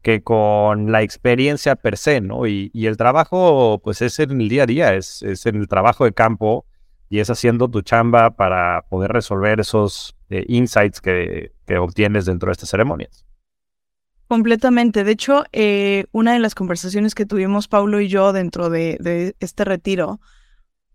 [0.00, 2.46] que con la experiencia per se, ¿no?
[2.46, 6.06] Y, el trabajo, pues es en el día a día, es, es, en el trabajo
[6.06, 6.64] de campo
[7.10, 12.46] y es haciendo tu chamba para poder resolver esos eh, insights que, que, obtienes dentro
[12.46, 13.26] de estas ceremonias.
[14.28, 15.04] Completamente.
[15.04, 19.64] De hecho, eh, una de las conversaciones que tuvimos Paulo y yo dentro de, este
[19.64, 20.20] retiro,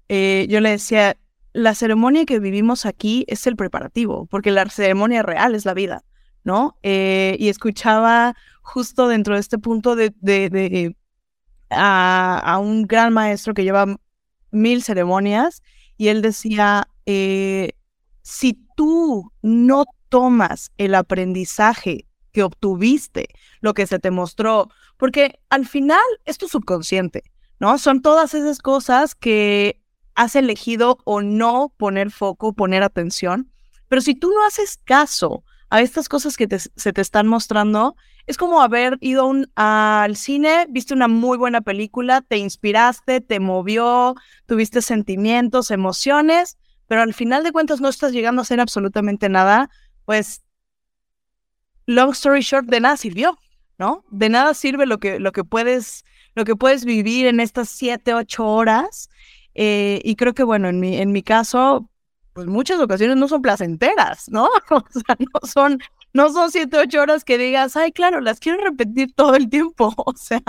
[0.07, 1.15] eh, yo le decía,
[1.53, 6.03] la ceremonia que vivimos aquí es el preparativo, porque la ceremonia real es la vida,
[6.43, 6.77] ¿no?
[6.81, 10.95] Eh, y escuchaba justo dentro de este punto de,
[11.69, 13.85] a, un gran maestro que lleva
[14.51, 15.61] mil ceremonias
[15.97, 16.87] y él decía,
[18.21, 23.29] si tú no tomas el aprendizaje que obtuviste,
[23.61, 27.23] lo que se te mostró, porque al final es tu subconsciente,
[27.59, 27.77] ¿no?
[27.77, 29.81] Son todas esas cosas que
[30.15, 33.51] has elegido o no poner foco, poner atención.
[33.87, 38.37] Pero si tú no haces caso a estas cosas que se te están mostrando, es
[38.37, 44.15] como haber ido al cine, viste una muy buena película, te inspiraste, te movió,
[44.45, 49.69] tuviste sentimientos, emociones, pero al final de cuentas no estás llegando a hacer absolutamente nada,
[50.05, 50.43] pues,
[51.89, 53.37] long story short, de nada sirvió,
[53.77, 54.03] ¿no?
[54.11, 58.13] De nada sirve lo que, lo que, puedes, lo que puedes vivir en estas siete,
[58.13, 59.09] ocho horas
[59.55, 61.89] eh, y creo que, bueno, en mi, en mi caso,
[62.33, 64.47] pues muchas ocasiones no son placenteras, ¿no?
[64.69, 65.79] O sea, no son,
[66.13, 69.93] no son siete, ocho horas que digas, ay, claro, las quiero repetir todo el tiempo.
[70.05, 70.41] O sea,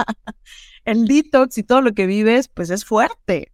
[0.84, 3.50] el detox y todo lo que vives, pues es fuerte.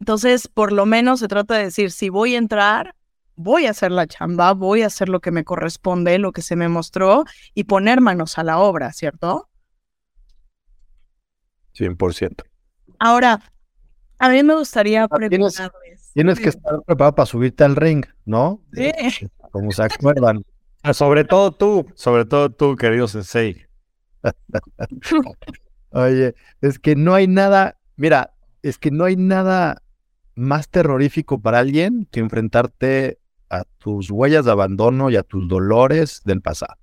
[0.00, 2.94] Entonces, por lo menos se trata de decir, si voy a entrar,
[3.38, 6.56] voy a hacer la chamba, voy a hacer lo que me corresponde, lo que se
[6.56, 7.24] me mostró
[7.54, 9.48] y poner manos a la obra, ¿cierto?
[11.74, 12.42] 100%.
[12.98, 13.40] Ahora,
[14.18, 16.10] a mí me gustaría ah, preguntarles.
[16.12, 18.60] Tienes, que estar preparado para subirte al ring, ¿no?
[18.72, 18.90] Sí.
[19.52, 20.44] Como se acuerdan.
[20.82, 23.66] Ah, sobre todo tú, sobre todo tú, querido Sensei.
[25.90, 29.82] Oye, es que no hay nada, mira, es que no hay nada
[30.34, 36.22] más terrorífico para alguien que enfrentarte a tus huellas de abandono y a tus dolores
[36.24, 36.74] del pasado.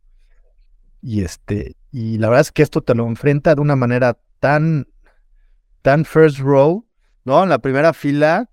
[1.02, 4.88] Y este, y la verdad es que esto te lo enfrenta de una manera tan,
[5.82, 6.86] tan first row,
[7.24, 7.44] ¿no?
[7.44, 8.50] En la primera fila,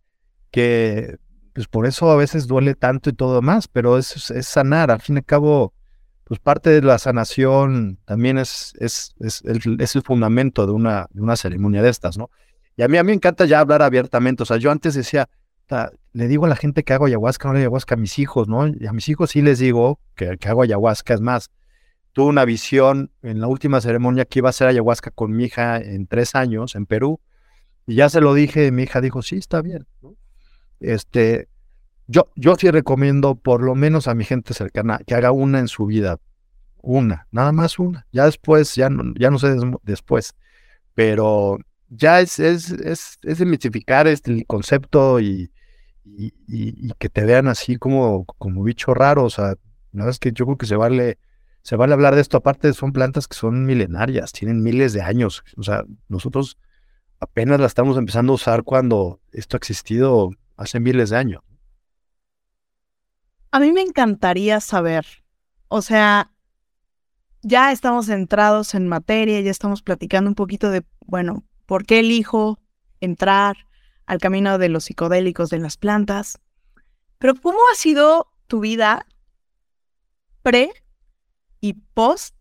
[0.51, 1.17] que
[1.55, 5.01] pues por eso a veces duele tanto y todo más, pero es, es sanar, al
[5.01, 5.75] fin y al cabo,
[6.25, 11.07] pues parte de la sanación también es, es, es, el, es el fundamento de una,
[11.11, 12.31] de una ceremonia de estas, ¿no?
[12.77, 15.29] Y a mí, a mí me encanta ya hablar abiertamente, o sea, yo antes decía,
[16.13, 18.67] le digo a la gente que hago ayahuasca, no le ayahuasca a mis hijos, ¿no?
[18.69, 21.51] Y a mis hijos sí les digo que, hago ayahuasca, es más,
[22.13, 25.79] tuve una visión en la última ceremonia que iba a hacer ayahuasca con mi hija
[25.79, 27.21] en tres años en Perú,
[27.87, 29.87] y ya se lo dije, mi hija dijo, sí, está bien.
[30.79, 31.49] Este,
[32.07, 35.69] yo, yo sí recomiendo por lo menos a mi gente cercana que haga una en
[35.69, 36.19] su vida.
[36.81, 38.07] Una, nada más una.
[38.13, 40.35] Ya después, ya no, ya no sé después.
[40.95, 41.59] Pero
[41.89, 45.51] ya es, es, es, es demitificar este, el concepto y,
[46.05, 49.25] y, y, que te vean así como, como bicho raro.
[49.25, 49.55] O sea,
[49.93, 51.19] la es que yo creo que se vale,
[51.63, 52.37] se vale hablar de esto.
[52.37, 55.45] Aparte, son plantas que son milenarias, tienen miles de años.
[55.57, 56.59] O sea, nosotros
[57.21, 61.43] apenas la estamos empezando a usar cuando esto ha existido hace miles de años.
[63.51, 65.07] A mí me encantaría saber,
[65.69, 66.33] o sea,
[67.43, 72.59] ya estamos centrados en materia, ya estamos platicando un poquito de, bueno, ¿por qué elijo
[73.01, 73.57] entrar
[74.07, 76.39] al camino de los psicodélicos de las plantas?
[77.19, 79.07] Pero ¿cómo ha sido tu vida
[80.43, 80.73] pre
[81.61, 82.35] y post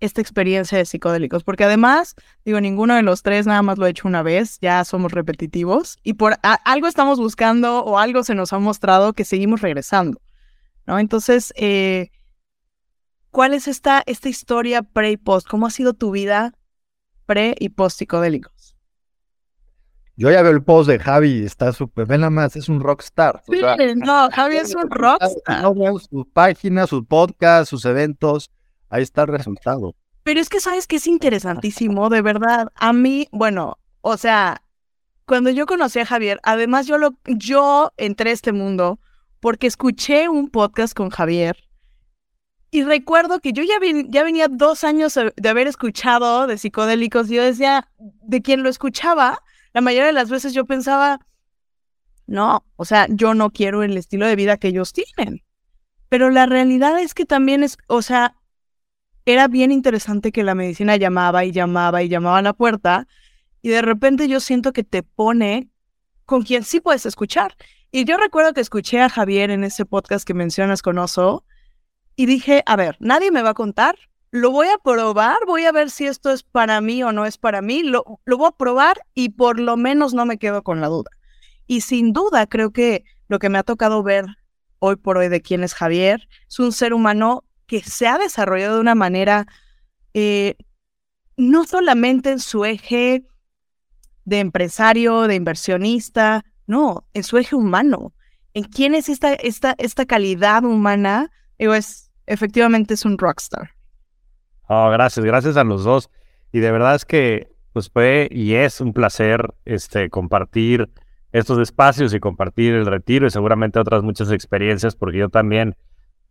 [0.00, 3.90] esta experiencia de psicodélicos, porque además, digo, ninguno de los tres nada más lo ha
[3.90, 8.52] hecho una vez, ya somos repetitivos y por algo estamos buscando o algo se nos
[8.52, 10.20] ha mostrado que seguimos regresando,
[10.86, 10.98] ¿no?
[10.98, 12.10] Entonces, eh,
[13.30, 15.48] ¿cuál es esta, esta historia pre y post?
[15.48, 16.52] ¿Cómo ha sido tu vida
[17.24, 18.55] pre y post psicodélicos?
[20.16, 23.42] Yo ya veo el post de Javi, está súper, ven nada más, es un rockstar.
[23.46, 23.60] Sí,
[23.96, 25.62] no, Javi es un rockstar.
[26.10, 28.50] Sus páginas, sus podcasts, sus eventos,
[28.88, 29.94] ahí está el resultado.
[30.22, 32.72] Pero es que sabes que es interesantísimo, de verdad.
[32.74, 34.62] A mí, bueno, o sea,
[35.26, 38.98] cuando yo conocí a Javier, además yo lo, yo entré a este mundo
[39.40, 41.56] porque escuché un podcast con Javier
[42.70, 43.76] y recuerdo que yo ya,
[44.08, 48.68] ya venía dos años de haber escuchado de psicodélicos y yo decía, de quien lo
[48.68, 49.42] escuchaba,
[49.76, 51.20] la mayoría de las veces yo pensaba,
[52.26, 55.42] no, o sea, yo no quiero el estilo de vida que ellos tienen.
[56.08, 58.36] Pero la realidad es que también es, o sea,
[59.26, 63.06] era bien interesante que la medicina llamaba y llamaba y llamaba a la puerta
[63.60, 65.68] y de repente yo siento que te pone
[66.24, 67.54] con quien sí puedes escuchar.
[67.90, 71.44] Y yo recuerdo que escuché a Javier en ese podcast que mencionas con Oso
[72.16, 73.98] y dije, a ver, nadie me va a contar,
[74.36, 77.38] lo voy a probar, voy a ver si esto es para mí o no es
[77.38, 80.80] para mí, lo, lo voy a probar y por lo menos no me quedo con
[80.80, 81.10] la duda.
[81.66, 84.26] Y sin duda creo que lo que me ha tocado ver
[84.78, 88.76] hoy por hoy de quién es Javier es un ser humano que se ha desarrollado
[88.76, 89.46] de una manera
[90.14, 90.56] eh,
[91.36, 93.24] no solamente en su eje
[94.24, 98.12] de empresario, de inversionista, no, en su eje humano.
[98.54, 101.30] ¿En quién es esta, esta, esta calidad humana?
[101.58, 103.75] Digo, es, efectivamente es un rockstar.
[104.68, 106.10] Oh, gracias, gracias a los dos.
[106.52, 110.88] Y de verdad es que pues fue y es un placer este, compartir
[111.32, 115.76] estos espacios y compartir el retiro y seguramente otras muchas experiencias, porque yo también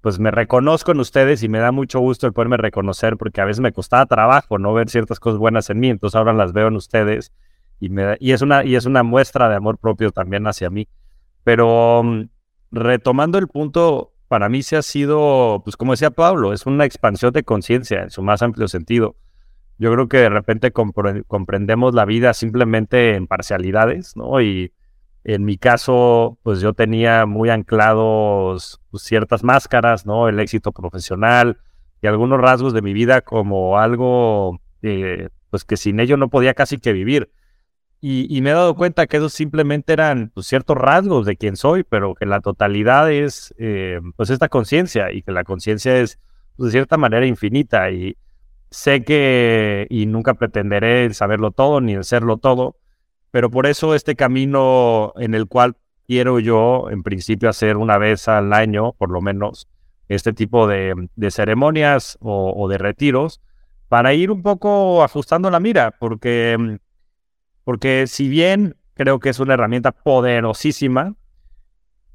[0.01, 3.45] pues me reconozco en ustedes y me da mucho gusto el poderme reconocer porque a
[3.45, 6.67] veces me costaba trabajo no ver ciertas cosas buenas en mí, entonces ahora las veo
[6.67, 7.31] en ustedes
[7.79, 10.87] y, me, y, es, una, y es una muestra de amor propio también hacia mí.
[11.43, 12.29] Pero mm,
[12.71, 17.33] retomando el punto, para mí se ha sido, pues como decía Pablo, es una expansión
[17.33, 19.15] de conciencia en su más amplio sentido.
[19.77, 24.41] Yo creo que de repente comprendemos la vida simplemente en parcialidades, ¿no?
[24.41, 24.71] Y,
[25.25, 30.29] en mi caso, pues yo tenía muy anclados pues, ciertas máscaras, ¿no?
[30.29, 31.57] El éxito profesional
[31.99, 34.61] y algunos rasgos de mi vida como algo,
[35.49, 37.31] pues que sin ello no podía casi que vivir.
[38.07, 41.83] Y, me he dado cuenta que esos simplemente eran pues, ciertos rasgos de quién soy,
[41.83, 46.19] pero que la totalidad es eh, pues esta conciencia y que la conciencia es
[46.55, 48.15] pues, de cierta manera infinita y
[48.69, 52.75] sé que y nunca pretenderé saberlo todo ni el serlo todo,
[53.31, 58.27] pero por eso este camino en el cual quiero yo, en principio, hacer una vez
[58.27, 59.67] al año, por lo menos,
[60.09, 63.41] este tipo de, ceremonias o, de retiros,
[63.87, 66.77] para ir un poco ajustando la mira, porque,
[67.65, 71.15] porque si bien creo que es una herramienta poderosísima,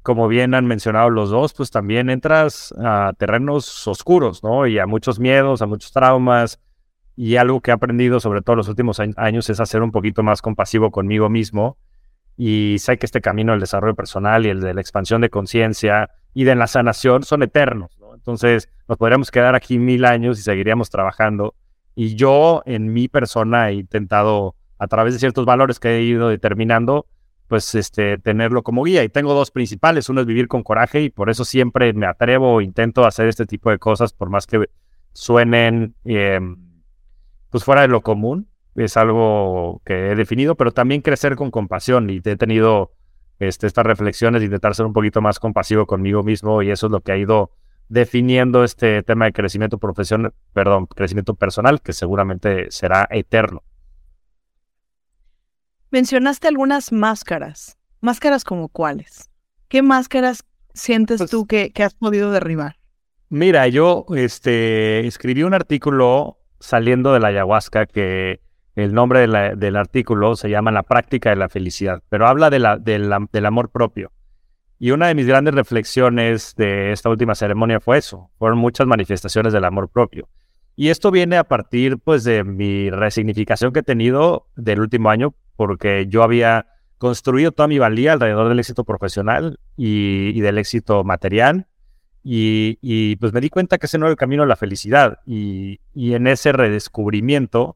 [0.01, 4.65] como bien han mencionado los dos, pues también entras a terrenos oscuros, ¿no?
[4.65, 6.59] Y a muchos miedos, a muchos traumas,
[7.15, 10.41] y algo que he aprendido sobre todo los últimos años es hacer un poquito más
[10.41, 11.77] compasivo conmigo mismo.
[12.35, 16.09] Y sé que este camino del desarrollo personal y el de la expansión de conciencia
[16.33, 17.95] y de la sanación son eternos.
[18.15, 21.53] Entonces nos podríamos quedar aquí mil años y seguiríamos trabajando.
[21.93, 26.29] Y yo en mi persona he intentado, a través de ciertos valores que he ido
[26.29, 27.05] determinando,
[27.47, 29.03] pues este, tenerlo como guía.
[29.03, 30.09] Y tengo dos principales.
[30.09, 33.69] Uno es vivir con coraje y por eso siempre me atrevo, intento hacer este tipo
[33.69, 34.69] de cosas, por más que
[35.13, 35.93] suenen...
[36.03, 36.39] Eh,
[37.51, 42.09] pues fuera de lo común, es algo que he definido, pero también crecer con compasión
[42.09, 42.93] y he tenido
[43.39, 47.01] este, estas reflexiones, intentar ser un poquito más compasivo conmigo mismo y eso es lo
[47.01, 47.51] que ha ido
[47.89, 53.63] definiendo este tema de crecimiento profesional, perdón, crecimiento personal, que seguramente será eterno.
[55.91, 57.77] Mencionaste algunas máscaras.
[57.99, 59.29] ¿Máscaras como cuáles?
[59.67, 62.77] ¿Qué máscaras sientes pues tú que, que, has podido derribar?
[63.27, 68.39] Mira, yo este, escribí un artículo saliendo de la ayahuasca que
[68.75, 72.77] el nombre del artículo se llama La práctica de la felicidad, pero habla de la,
[72.77, 74.13] del amor propio.
[74.79, 79.51] Y una de mis grandes reflexiones de esta última ceremonia fue eso, fueron muchas manifestaciones
[79.51, 80.29] del amor propio.
[80.75, 85.33] Y esto viene a partir pues de mi resignificación que he tenido del último año,
[85.55, 91.67] porque yo había construido toda mi valía alrededor del éxito profesional y, del éxito material.
[92.23, 95.19] Y, pues me di cuenta que ese no era el camino a la felicidad.
[95.25, 97.75] Y, en ese redescubrimiento,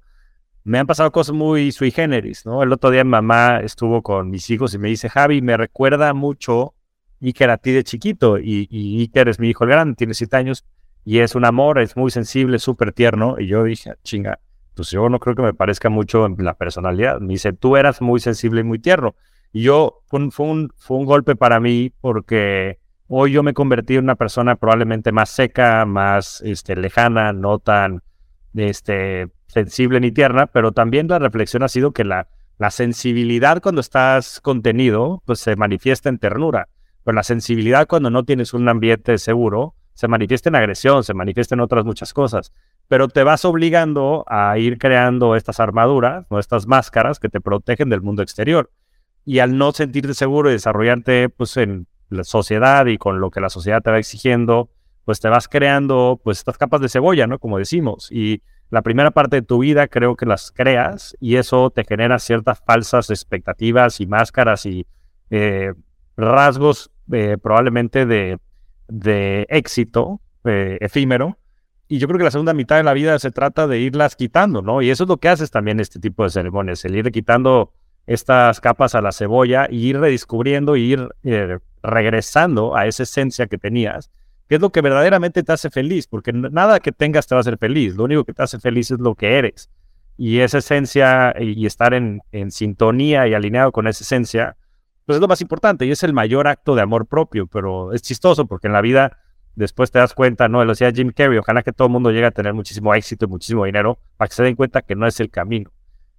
[0.63, 2.63] me han pasado cosas muy sui generis, ¿no?
[2.63, 6.73] El otro día mamá estuvo con mis hijos y me dice, Javi, me recuerda mucho
[7.21, 8.39] Iker a ti de chiquito.
[8.39, 10.65] Y, y Iker es mi hijo el grande, tiene siete años
[11.05, 13.35] y es un amor, es muy sensible, súper tierno.
[13.39, 14.39] Y yo dije, chinga,
[14.73, 17.19] pues yo no creo que me parezca mucho en la personalidad.
[17.19, 19.15] Me dice, tú eras muy sensible y muy tierno.
[19.53, 23.53] Y yo, fue un, fue un, fue un golpe para mí porque hoy yo me
[23.53, 28.01] convertí en una persona probablemente más seca, más este, lejana, no tan
[28.55, 33.79] este, sensible ni tierna, pero también la reflexión ha sido que la, la sensibilidad cuando
[33.79, 36.67] estás contenido, pues se manifiesta en ternura,
[37.03, 41.55] pero la sensibilidad cuando no tienes un ambiente seguro, se manifiesta en agresión, se manifiesta
[41.55, 42.51] en otras muchas cosas,
[42.87, 48.01] pero te vas obligando a ir creando estas armaduras, estas máscaras que te protegen del
[48.01, 48.69] mundo exterior.
[49.23, 53.41] Y al no sentirte seguro y desarrollarte pues en la sociedad y con lo que
[53.41, 54.69] la sociedad te va exigiendo,
[55.05, 57.39] pues te vas creando pues estas capas de cebolla, ¿no?
[57.39, 58.11] Como decimos.
[58.11, 62.19] Y la primera parte de tu vida creo que las creas y eso te genera
[62.19, 64.85] ciertas falsas expectativas y máscaras y
[65.29, 65.73] eh,
[66.17, 68.39] rasgos eh, probablemente de,
[68.87, 71.37] de éxito eh, efímero.
[71.87, 74.61] Y yo creo que la segunda mitad de la vida se trata de irlas quitando,
[74.61, 74.81] ¿no?
[74.81, 77.73] Y eso es lo que haces también este tipo de ceremonias, el ir quitando
[78.07, 81.09] estas capas a la cebolla y ir redescubriendo y ir
[81.83, 84.09] regresando a esa esencia que tenías
[84.47, 86.07] ¿Qué es lo que verdaderamente te hace feliz?
[86.07, 87.95] Porque nada que tengas te va a hacer feliz.
[87.95, 89.69] Lo único que te hace feliz es lo que eres.
[90.17, 94.55] Y esa esencia y estar en, sintonía y alineado con esa esencia,
[95.05, 97.47] pues es lo más importante y es el mayor acto de amor propio.
[97.47, 99.17] Pero es chistoso porque en la vida
[99.55, 100.63] después te das cuenta, ¿no?
[100.63, 103.27] Lo decía Jim Carrey, ojalá que todo el mundo llegue a tener muchísimo éxito y
[103.27, 105.71] muchísimo dinero para que se den cuenta que no es el camino.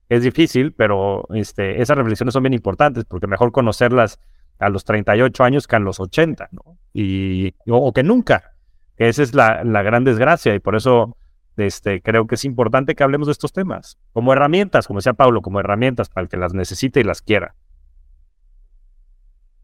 [0.09, 4.21] Es difícil, pero este, esas reflexiones son bien importantes porque mejor conocerlas
[4.59, 6.79] a los 38 años que a los 80, ¿no?
[6.95, 8.55] Y, o, que nunca.
[8.97, 11.19] Esa es la, la, gran desgracia y por eso
[11.57, 15.43] este, creo que es importante que hablemos de estos temas, como herramientas, como decía Pablo,
[15.43, 17.55] como herramientas para el que las necesite y las quiera.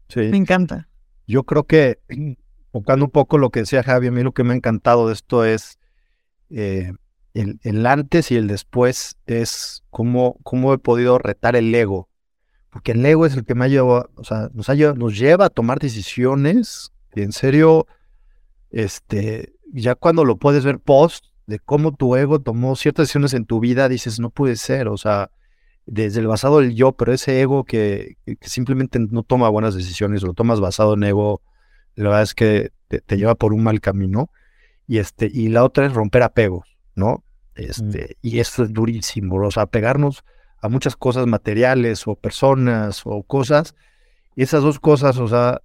[0.09, 0.21] Sí.
[0.21, 0.89] Me encanta.
[1.27, 1.99] Yo creo que,
[2.71, 5.13] tocando un poco lo que decía Javi, a mí lo que me ha encantado de
[5.13, 5.79] esto es
[6.49, 6.93] eh,
[7.33, 12.09] el, el, antes y el después, es cómo, cómo he podido retar el ego
[12.73, 15.49] porque el ego es el que me ha llevado, o sea, nos, nos lleva a
[15.49, 17.85] tomar decisiones y en serio,
[18.71, 23.45] este, ya cuando lo puedes ver post de cómo tu ego tomó ciertas decisiones en
[23.45, 25.29] tu vida, dices, no puede ser, o sea,
[25.85, 30.33] desde el basado del yo, pero ese ego que, simplemente no toma buenas decisiones, lo
[30.33, 31.41] tomas basado en ego,
[31.95, 34.29] la verdad es que te, lleva por un mal camino.
[34.87, 37.23] Y, este, y la otra es romper apegos, ¿no?
[37.55, 37.61] Mm.
[37.61, 40.23] Este, Y esto es durísimo, o sea, pegarnos
[40.61, 43.75] a muchas cosas materiales o personas o cosas.
[44.35, 45.61] Y esas dos cosas, o sea,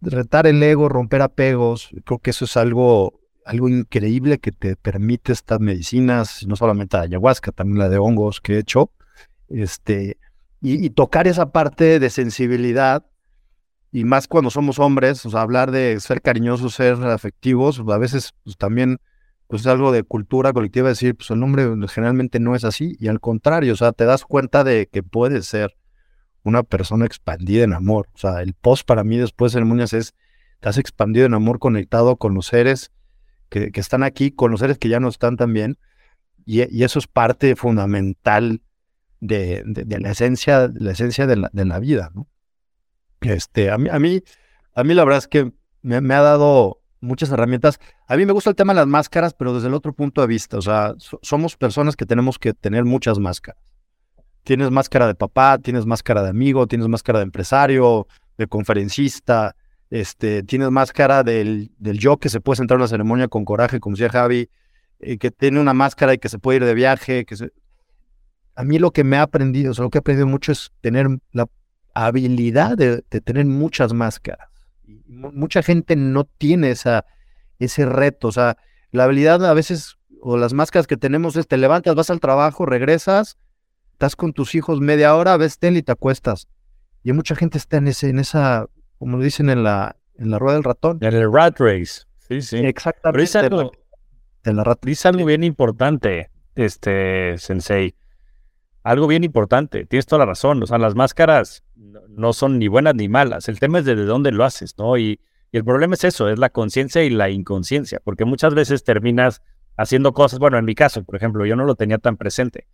[0.00, 5.32] retar el ego, romper apegos, creo que eso es algo, algo increíble que te permite
[5.32, 8.90] estas medicinas, no solamente la ayahuasca, también la de hongos que he hecho,
[9.48, 10.18] este,
[10.60, 13.04] y, tocar esa parte de sensibilidad,
[13.92, 18.34] y más cuando somos hombres, o sea, hablar de ser cariñosos, ser afectivos, a veces
[18.44, 18.98] pues, también
[19.46, 23.08] pues es algo de cultura colectiva decir, pues el hombre generalmente no es así, y
[23.08, 25.76] al contrario, o sea, te das cuenta de que puedes ser
[26.44, 28.08] una persona expandida en amor.
[28.14, 30.14] O sea, el post para mí después de ceremonias es,
[30.62, 32.90] has expandido en amor conectado con los seres
[33.72, 35.78] que, están aquí, con los seres que ya no están también,
[36.46, 38.60] y, eso es parte fundamental
[39.20, 42.26] de, la esencia, la esencia de la, vida, ¿no?
[43.20, 44.22] Este, a mí, a mí,
[44.74, 47.78] a mí la verdad es que me ha dado muchas herramientas.
[48.08, 50.26] A mí me gusta el tema de las máscaras, pero desde el otro punto de
[50.26, 53.62] vista, o sea, somos personas que tenemos que tener muchas máscaras.
[54.42, 58.06] Tienes máscara de papá, tienes máscara de amigo, tienes máscara de empresario,
[58.36, 59.56] de conferencista,
[60.00, 63.80] este, tienes máscara del, del yo que se puede sentar en una ceremonia con coraje,
[63.80, 64.48] como decía Javi,
[65.00, 67.24] eh, que tiene una máscara y que se puede ir de viaje.
[67.24, 67.36] Que
[68.54, 70.72] A mí lo que me ha aprendido, o sea, lo que he aprendido mucho es
[70.80, 71.46] tener la
[71.94, 74.54] habilidad de tener muchas máscaras
[75.06, 77.04] mucha gente no tiene esa,
[77.58, 78.28] ese reto.
[78.28, 78.56] O sea,
[78.90, 82.66] la habilidad a veces, o las máscaras que tenemos es te levantas, vas al trabajo,
[82.66, 83.38] regresas,
[83.92, 86.48] estás con tus hijos media hora, ves tele y te acuestas.
[87.02, 88.66] Y mucha gente está en ese, en esa,
[89.04, 90.96] como dicen en la, en la rueda del ratón.
[91.02, 92.06] En el rat race.
[92.26, 92.56] Sí, sí.
[92.56, 93.12] Exactamente.
[93.12, 93.22] Pero
[94.90, 97.94] es algo, bien importante, este, Sensei.
[98.82, 101.64] algo bien importante, tienes toda la razón, o sea, las máscaras
[102.08, 104.96] no son ni buenas ni malas, el tema es de dónde lo haces, ¿no?
[104.96, 105.20] Y,
[105.52, 109.42] y el problema es eso, es la conciencia y la inconsciencia, porque muchas veces terminas
[109.76, 112.68] haciendo cosas, bueno, en mi caso, por ejemplo, yo no lo tenía tan presente.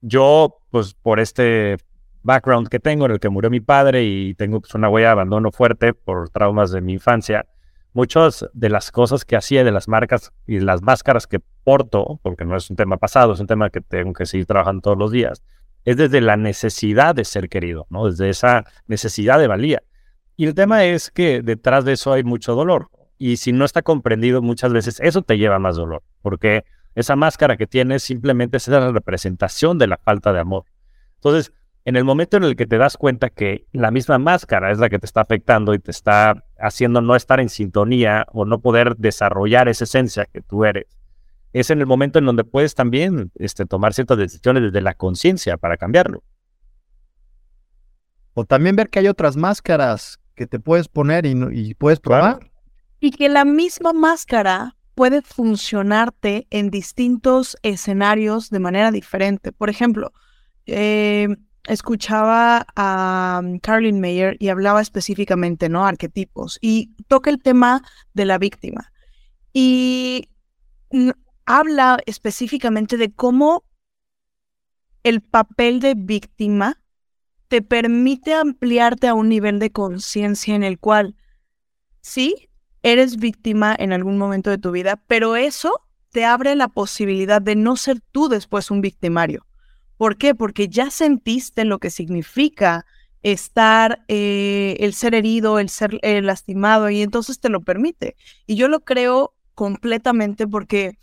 [0.00, 1.78] Yo, pues por este
[2.22, 5.12] background que tengo en el que murió mi padre y tengo pues, una huella de
[5.12, 7.46] abandono fuerte por traumas de mi infancia,
[7.92, 12.44] muchas de las cosas que hacía, de las marcas y las máscaras que porto, porque
[12.44, 15.10] no es un tema pasado, es un tema que tengo que seguir trabajando todos los
[15.10, 15.42] días,
[15.84, 18.06] es desde la necesidad de ser querido, ¿no?
[18.06, 19.82] Desde esa necesidad de valía.
[20.36, 22.88] Y el tema es que detrás de eso hay mucho dolor.
[23.18, 26.64] Y si no está comprendido muchas veces, eso te lleva más dolor, porque
[26.94, 30.64] esa máscara que tienes simplemente es la representación de la falta de amor.
[31.16, 31.52] Entonces,
[31.84, 34.88] en el momento en el que te das cuenta que la misma máscara es la
[34.88, 38.96] que te está afectando y te está haciendo no estar en sintonía o no poder
[38.96, 40.86] desarrollar esa esencia que tú eres,
[41.52, 45.56] es en el momento en donde puedes también este, tomar ciertas decisiones desde la conciencia
[45.56, 46.22] para cambiarlo.
[48.34, 52.50] O también ver que hay otras máscaras que te puedes poner y, puedes probar.
[53.00, 59.52] Y que la misma máscara puede funcionarte en distintos escenarios de manera diferente.
[59.52, 60.12] Por ejemplo,
[60.64, 61.28] eh,
[61.66, 65.86] escuchaba a um, Carlin Mayer y hablaba específicamente, ¿no?
[65.86, 66.58] Arquetipos.
[66.60, 67.82] Y toca el tema
[68.14, 68.92] de la víctima.
[69.52, 70.28] Y
[71.46, 73.64] habla específicamente de cómo
[75.02, 76.80] el papel de víctima
[77.48, 81.16] te permite ampliarte a un nivel de conciencia en el cual,
[82.00, 82.48] sí,
[82.82, 87.56] eres víctima en algún momento de tu vida, pero eso te abre la posibilidad de
[87.56, 89.46] no ser tú después un victimario.
[90.02, 90.34] ¿Por qué?
[90.34, 92.84] Porque ya sentiste lo que significa
[93.22, 98.16] estar, eh, el ser herido, el ser eh, lastimado, y entonces te lo permite.
[98.44, 100.98] Y yo lo creo completamente porque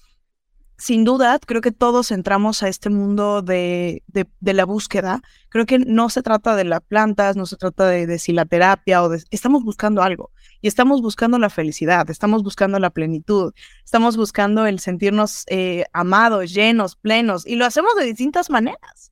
[0.77, 4.03] sin duda, creo que todos entramos a este mundo de,
[4.41, 5.21] la búsqueda.
[5.47, 8.43] Creo que no se trata de las plantas, no se trata de, de si la
[8.43, 9.23] terapia o de...
[9.31, 10.29] Estamos buscando algo
[10.61, 13.53] y estamos buscando la felicidad, estamos buscando la plenitud,
[13.83, 19.11] estamos buscando el sentirnos eh, amados, llenos, plenos y lo hacemos de distintas maneras.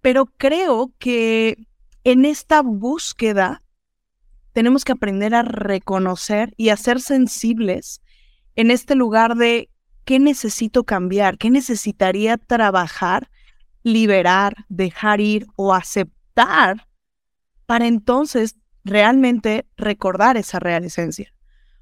[0.00, 1.56] Pero creo que
[2.04, 3.62] en esta búsqueda
[4.52, 8.02] tenemos que aprender a reconocer y a ser sensibles
[8.56, 9.68] en este lugar de
[10.04, 11.38] ¿Qué necesito cambiar?
[11.38, 13.30] ¿Qué necesitaría trabajar,
[13.82, 16.88] liberar, dejar ir o aceptar
[17.66, 21.32] para entonces realmente recordar esa real esencia?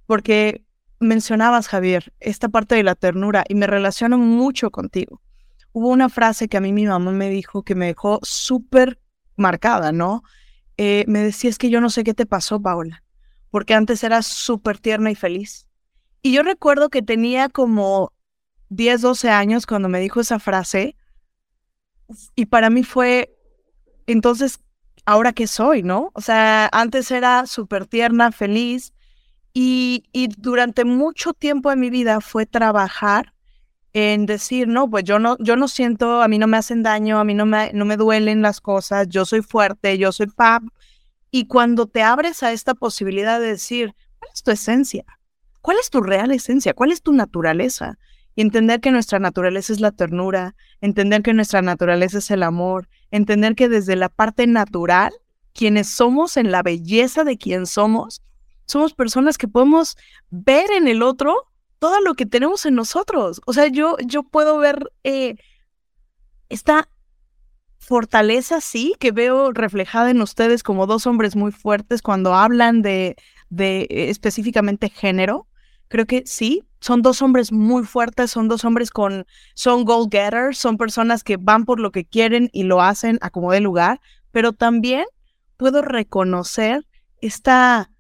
[0.07, 0.65] Porque
[0.99, 5.21] mencionabas, Javier, esta parte de la ternura y me relaciono mucho contigo.
[5.73, 9.01] Hubo una frase que a mí mi mamá me dijo que me dejó súper
[9.37, 10.23] marcada, ¿no?
[10.77, 13.03] Eh, me decía, es que yo no sé qué te pasó, Paola,
[13.51, 15.69] porque antes eras súper tierna y feliz
[16.23, 18.13] y yo recuerdo que tenía como
[18.69, 20.97] 10, 12 años cuando me dijo esa frase.
[22.35, 23.37] Y para mí fue,
[24.07, 24.61] entonces,
[25.11, 26.13] ¿ahora qué soy, no?
[26.15, 28.93] O sea, antes era súper tierna, feliz.
[29.53, 33.35] Y, y, durante mucho tiempo de mi vida fue trabajar
[33.93, 37.19] en decir, no, pues yo no, yo no siento, a mí no me hacen daño,
[37.19, 40.63] a mí no me, no me duelen las cosas, yo soy fuerte, yo soy pap.
[41.33, 45.05] Y cuando te abres a esta posibilidad de decir, ¿cuál es tu esencia?
[45.61, 46.73] ¿Cuál es tu real esencia?
[46.73, 47.99] ¿Cuál es tu naturaleza?
[48.35, 52.89] Y entender que nuestra naturaleza es la ternura, entender que nuestra naturaleza es el amor,
[53.11, 55.13] entender que desde la parte natural,
[55.53, 58.23] quienes somos en la belleza de quien somos,
[58.67, 59.97] somos personas que podemos
[60.31, 61.49] ver en el otro
[61.81, 63.41] todo lo que tenemos en nosotros.
[63.47, 65.37] O sea, yo, yo puedo ver eh,
[66.49, 66.89] esta
[67.79, 73.17] fortaleza, sí, que veo reflejada en ustedes como dos hombres muy fuertes cuando hablan de,
[73.49, 75.49] de eh, específicamente género,
[75.91, 80.57] Creo que sí, son dos hombres muy fuertes, son dos hombres con, son goal getters,
[80.57, 84.01] son personas que van por lo que quieren y lo hacen a como de lugar,
[84.31, 85.05] pero también
[85.57, 86.87] puedo reconocer
[87.21, 87.91] esta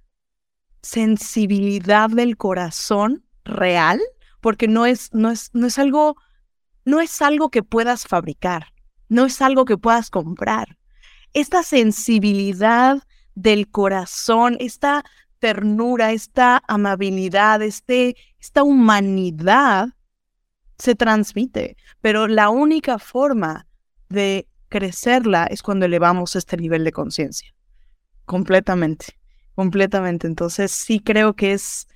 [0.83, 4.01] sensibilidad del corazón real,
[4.41, 6.15] porque no es, no es, no es algo,
[6.85, 8.67] no es algo que puedas fabricar,
[9.09, 10.79] no es algo que puedas comprar.
[11.33, 13.03] Esta sensibilidad
[13.35, 15.05] del corazón, esta
[15.41, 19.89] ternura, esta amabilidad, este, esta humanidad
[20.79, 23.67] se transmite, pero la única forma
[24.09, 27.53] de crecerla es cuando elevamos este nivel de conciencia.
[28.25, 29.19] Completamente,
[29.55, 30.27] completamente.
[30.27, 31.89] Entonces sí creo que es,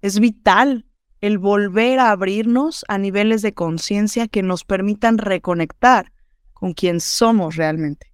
[0.00, 0.86] es vital
[1.20, 6.12] el volver a abrirnos a niveles de conciencia que nos permitan reconectar
[6.52, 8.12] con quien somos realmente,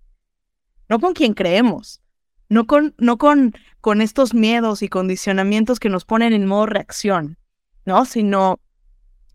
[0.88, 2.02] no con quien creemos,
[2.48, 7.38] no con, no con, con estos miedos y condicionamientos que nos ponen en modo reacción,
[7.84, 8.04] ¿no?
[8.04, 8.60] Sino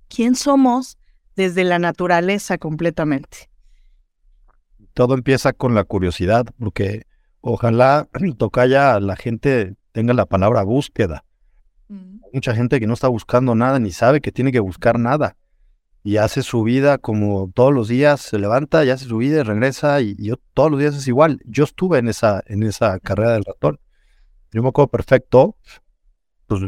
[0.10, 0.98] quién somos
[1.36, 3.50] desde la naturaleza completamente.
[4.94, 7.04] todo empieza con la curiosidad, porque
[7.42, 8.08] ojalá
[8.38, 11.24] tocaya la gente tenga la palabra búsqueda.
[12.34, 15.36] Mucha gente que no está buscando nada ni sabe que tiene que buscar nada
[16.04, 19.44] y hace su vida como todos los días, se levanta y hace su vida y
[19.44, 21.40] regresa y, yo todos los días es igual.
[21.46, 23.80] Yo estuve en esa, en esa carrera del ratón.
[24.52, 25.56] Yo me acuerdo perfecto,
[26.48, 26.62] pues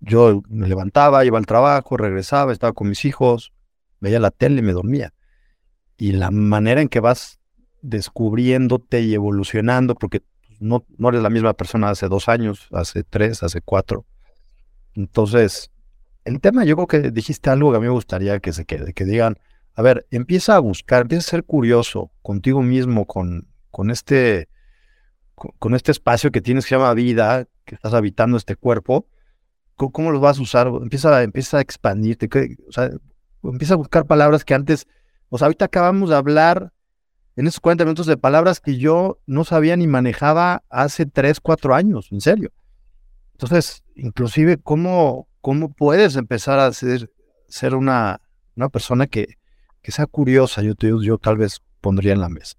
[0.00, 3.52] yo me levantaba, iba al trabajo, regresaba, estaba con mis hijos,
[4.00, 5.14] veía la tele y me dormía.
[5.96, 7.38] Y la manera en que vas
[7.82, 10.22] descubriéndote y evolucionando, porque
[10.58, 14.04] no, no eres la misma persona hace dos años, hace tres, hace cuatro.
[14.94, 15.70] Entonces,
[16.26, 18.92] el tema, yo creo que dijiste algo que a mí me gustaría que se quede,
[18.92, 19.38] que digan,
[19.74, 24.48] a ver, empieza a buscar, empieza a ser curioso contigo mismo, con, con este,
[25.34, 29.06] con, este espacio que tienes que se llama vida, que estás habitando este cuerpo,
[29.76, 30.66] ¿cómo, los vas a usar?
[30.66, 32.28] Empieza, empieza a expandirte,
[33.44, 34.88] empieza a buscar palabras que antes,
[35.28, 36.72] o sea, ahorita acabamos de hablar
[37.36, 41.74] en esos 40 minutos de palabras que yo no sabía ni manejaba hace 3, 4
[41.74, 42.50] años, en serio.
[43.34, 47.08] Entonces, inclusive, ¿cómo, cómo puedes empezar a ser,
[47.46, 48.20] ser una,
[48.72, 49.36] persona que,
[49.80, 50.60] que sea curiosa?
[50.60, 52.56] Yo, yo tal vez pondría en la mesa.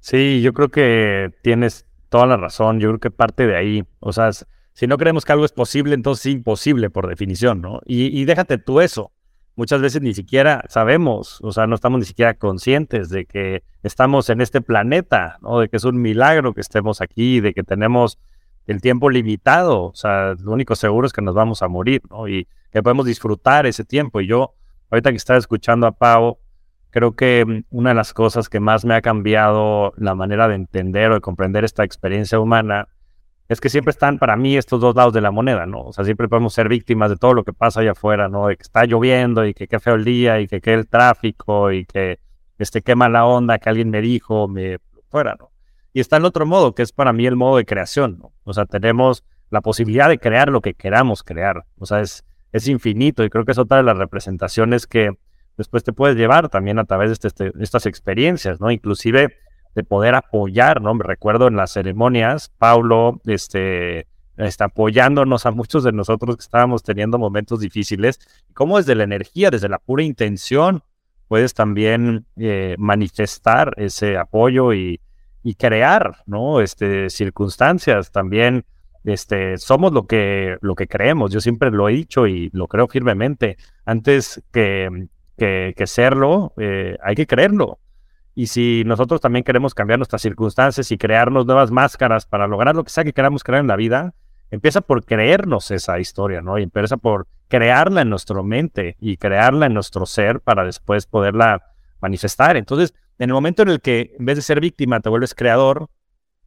[0.00, 2.80] Sí, yo creo que tienes toda la razón.
[2.80, 3.82] Yo creo que parte de ahí.
[4.00, 4.28] O sea,
[4.74, 7.80] si no creemos que algo es posible, entonces es imposible por definición, ¿no?
[7.86, 9.10] Y, y déjate tú eso
[9.54, 14.30] muchas veces ni siquiera sabemos, o sea, no estamos ni siquiera conscientes de que estamos
[14.30, 15.60] en este planeta, ¿no?
[15.60, 18.18] De que es un milagro que estemos aquí, de que tenemos
[18.66, 22.28] el tiempo limitado, o sea, lo único seguro es que nos vamos a morir, ¿no?
[22.28, 24.20] Y que podemos disfrutar ese tiempo.
[24.20, 24.54] Y yo,
[24.90, 26.38] ahorita que estaba escuchando a Pau,
[26.90, 30.54] creo que mm, una de las cosas que más me ha cambiado la manera de
[30.54, 32.88] entender o de comprender esta experiencia humana
[33.48, 35.82] es que siempre están para mí estos dos lados de la moneda, ¿no?
[35.82, 38.46] O sea, siempre podemos ser víctimas de todo lo que pasa allá afuera, ¿no?
[38.46, 41.70] De que está lloviendo y que qué feo el día y que qué el tráfico
[41.72, 42.20] y que
[42.58, 44.78] este, qué mala onda que alguien me dijo, me
[45.10, 45.51] fuera, ¿no?
[45.92, 48.32] Y está el otro modo, que es para mí el modo de creación, ¿no?
[48.44, 51.64] O sea, tenemos la posibilidad de crear lo que queramos crear.
[51.78, 55.10] O sea, es, es infinito y creo que es otra de las representaciones que
[55.58, 58.70] después te puedes llevar también a través de este, este estas experiencias, ¿no?
[58.70, 59.36] Inclusive
[59.74, 60.94] de poder apoyar, ¿no?
[60.94, 66.82] Me recuerdo en las ceremonias, Paulo, este, está apoyándonos a muchos de nosotros que estábamos
[66.82, 68.18] teniendo momentos difíciles,
[68.54, 70.82] cómo desde la energía, desde la pura intención,
[71.28, 75.00] puedes también eh, manifestar ese apoyo y,
[75.42, 76.60] y, crear, ¿no?
[76.60, 78.64] Este, circunstancias también.
[79.04, 81.32] Este, somos lo que, lo que creemos.
[81.32, 83.56] Yo siempre lo he dicho y lo creo firmemente.
[83.84, 87.78] Antes que, que, serlo, eh, hay que creerlo.
[88.34, 92.84] Y si nosotros también queremos cambiar nuestras circunstancias y crearnos nuevas máscaras para lograr lo
[92.84, 94.14] que sea que queramos crear en la vida,
[94.50, 96.58] empieza por creernos esa historia, ¿no?
[96.58, 101.62] Y empieza por crearla en nuestra mente y crearla en nuestro ser para después poderla
[102.00, 102.56] manifestar.
[102.56, 105.88] Entonces, en el momento en el que en vez de ser víctima te vuelves creador,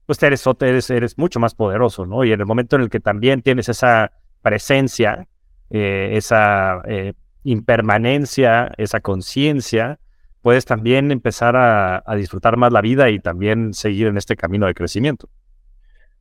[0.06, 2.26] pues eres, mucho más poderoso, ¿no?
[2.26, 4.12] Y en el momento en el que también tienes esa
[4.42, 5.26] presencia,
[5.70, 7.14] eh, esa eh,
[7.44, 10.00] impermanencia, esa conciencia,
[10.42, 14.74] puedes también empezar a, disfrutar más la vida y también seguir en este camino de
[14.74, 15.30] crecimiento.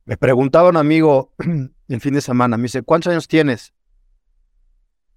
[0.05, 1.33] Me preguntaba un amigo
[1.89, 3.73] el fin de semana, me dice, ¿cuántos años tienes?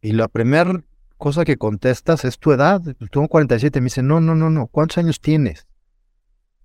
[0.02, 0.82] Y la primera
[1.18, 2.80] cosa que contestas es tu edad.
[3.10, 3.80] Tengo 47.
[3.80, 5.66] Me dice, no, no, no, no, ¿cuántos años tienes?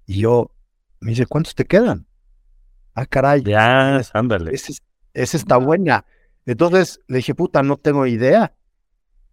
[0.05, 0.51] Y yo,
[1.01, 2.07] me dice, ¿cuántos te quedan?
[2.93, 3.43] Ah, caray.
[3.43, 4.51] Ya, ándale.
[4.53, 6.05] Esa está buena.
[6.45, 8.53] Entonces le dije, puta, no tengo idea.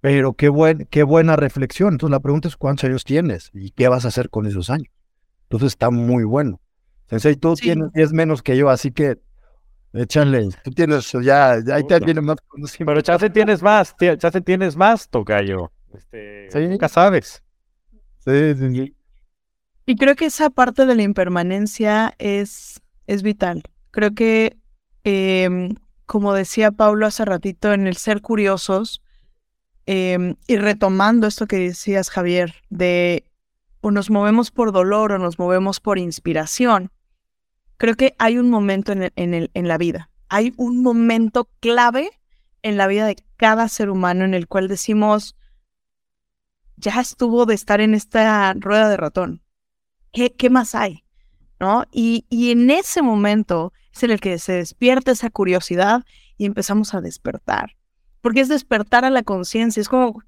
[0.01, 1.95] Pero qué, buen, qué buena reflexión.
[1.95, 4.93] Entonces la pregunta es cuántos años tienes y qué vas a hacer con esos años.
[5.43, 6.61] Entonces está muy bueno.
[7.09, 9.19] Sensei, tú tienes 10 menos que yo, así que
[9.93, 10.49] échale.
[10.65, 12.91] Tú tienes ya, ya ahí te viene más conocimiento.
[12.91, 15.71] Pero chance tienes más, chance tienes más, tocayo.
[15.95, 16.69] Este, sí.
[16.69, 17.43] Nunca sabes.
[18.19, 18.95] Sí, sí,
[19.87, 23.63] Y creo que esa parte de la impermanencia es, es vital.
[23.91, 24.57] Creo que,
[25.05, 25.75] em,
[26.07, 29.03] como decía Pablo hace ratito, en el ser curiosos,
[29.93, 33.25] Em, y retomando esto que decías, Javier, de
[33.81, 36.93] o nos movemos por dolor o nos movemos por inspiración,
[37.81, 42.11] creo que hay un momento en, el, en la vida, hay un momento clave
[42.63, 45.35] en la vida de cada ser humano en el cual decimos,
[46.77, 49.43] ya estuvo de estar en esta rueda de ratón.
[50.13, 51.05] ¿Qué, qué más hay?
[51.59, 51.85] ¿No?
[51.91, 56.05] Y, y en ese momento es en el que se despierta esa curiosidad
[56.37, 57.77] y empezamos a despertar
[58.21, 60.23] porque es despertar a la conciencia, es como,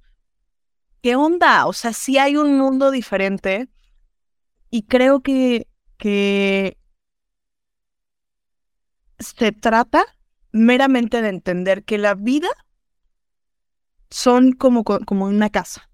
[1.02, 1.66] ¿qué onda?
[1.66, 3.68] O sea, sí hay un mundo diferente
[4.70, 6.78] y creo que, que
[9.22, 10.04] se trata
[10.52, 12.48] meramente de entender que la vida
[14.10, 15.88] son como, como una casa.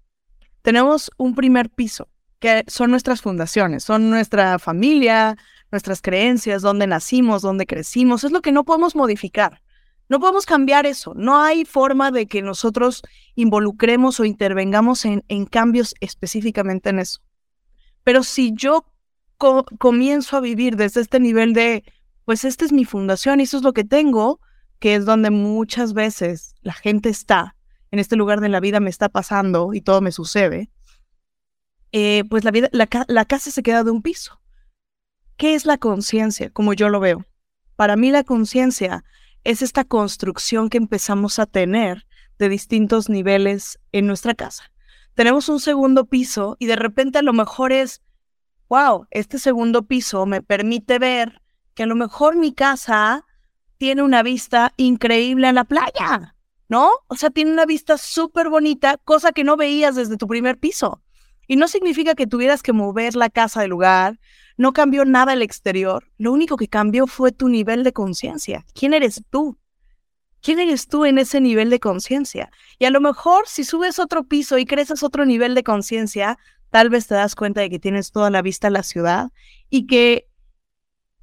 [0.61, 2.09] Tenemos un primer piso
[2.39, 5.37] que son nuestras fundaciones, son nuestra familia,
[5.71, 9.61] nuestras creencias, dónde nacimos, dónde crecimos, es lo que no podemos modificar.
[10.07, 11.13] No podemos cambiar eso.
[11.15, 13.03] No hay forma de que nosotros
[13.35, 17.21] involucremos o intervengamos en, en cambios específicamente en eso.
[18.03, 18.85] Pero si yo
[19.37, 21.83] comienzo a vivir desde este nivel de,
[22.29, 24.39] pues esta es mi fundación y eso es lo que tengo,
[24.77, 27.55] que es donde muchas veces la gente está,
[27.89, 30.69] en este lugar de la vida me está pasando y todo me sucede,
[31.91, 34.39] eh, pues la, vida, la, la casa se queda de un piso.
[35.37, 36.51] ¿Qué es la conciencia?
[36.51, 37.25] Como yo lo veo.
[37.75, 39.03] Para mí la conciencia
[39.43, 42.05] es esta construcción que empezamos a tener
[42.37, 44.65] de distintos niveles en nuestra casa.
[45.15, 48.03] Tenemos un segundo piso y de repente a lo mejor es,
[48.69, 51.38] wow, este segundo piso me permite ver
[51.79, 53.25] que a lo mejor mi casa
[53.77, 56.35] tiene una vista increíble a la playa,
[56.67, 56.89] ¿no?
[57.07, 61.01] O sea, tiene una vista súper bonita, cosa que no veías desde tu primer piso.
[61.47, 64.19] Y no significa que tuvieras que mover la casa del lugar,
[64.57, 68.65] no cambió nada el exterior, lo único que cambió fue tu nivel de conciencia.
[68.73, 69.57] ¿Quién eres tú?
[70.41, 72.51] ¿Quién eres tú en ese nivel de conciencia?
[72.77, 76.37] Y a lo mejor si subes otro piso y creces otro nivel de conciencia,
[76.71, 79.29] tal vez te das cuenta de que tienes toda la vista a la ciudad
[79.69, 80.28] y que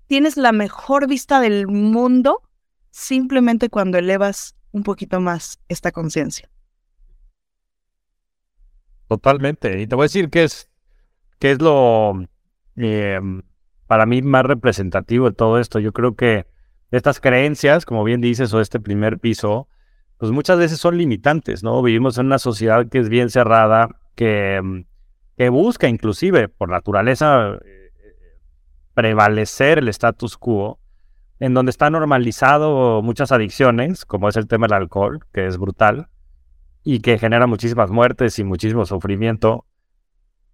[0.07, 2.43] tienes la mejor vista del mundo
[2.91, 6.49] simplemente cuando elevas un poquito más esta conciencia.
[9.09, 9.81] Totalmente.
[9.81, 10.69] Y te voy a decir que es,
[11.39, 12.25] qué es lo
[12.77, 13.21] eh,
[13.87, 15.79] para mí más representativo de todo esto.
[15.79, 16.47] Yo creo que
[16.91, 19.69] estas creencias, como bien dices, o este primer piso,
[20.19, 21.83] pues muchas veces son limitantes, ¿no?
[21.83, 24.85] Vivimos en una sociedad que es bien cerrada, que,
[25.37, 27.76] que busca inclusive por naturaleza eh,
[28.97, 30.81] prevalecer el status quo,
[31.39, 36.09] en donde está normalizado muchas adicciones, como es el tema del alcohol, que es brutal,
[36.83, 39.67] y que genera muchísimas muertes y muchísimo sufrimiento.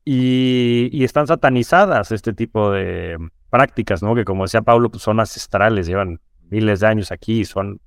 [0.04, 3.16] Y, están satanizadas este tipo de
[3.48, 4.16] prácticas, ¿no?
[4.16, 6.20] Que como decía Pablo, pues son ancestrales, llevan
[6.50, 7.80] miles de años aquí, son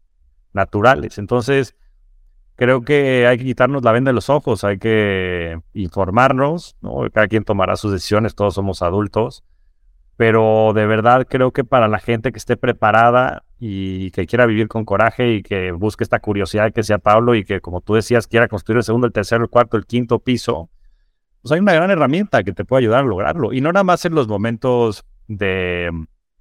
[0.53, 1.17] naturales.
[1.17, 1.75] Entonces,
[2.55, 7.09] creo que hay que quitarnos la venda de los ojos, hay que informarnos, ¿no?
[7.11, 9.43] Cada quien tomará sus decisiones, todos somos adultos,
[10.18, 14.68] pero de verdad creo que para la gente que esté preparada y que quiera vivir
[14.68, 18.28] con coraje y que busque esta curiosidad que sea Pablo y que, como tú decías,
[18.28, 20.70] quiera construir el segundo, el tercero, el cuarto, el quinto piso,
[21.41, 23.53] pues hay una gran herramienta que te puede ayudar a lograrlo.
[23.53, 25.89] Y no nada más en los momentos de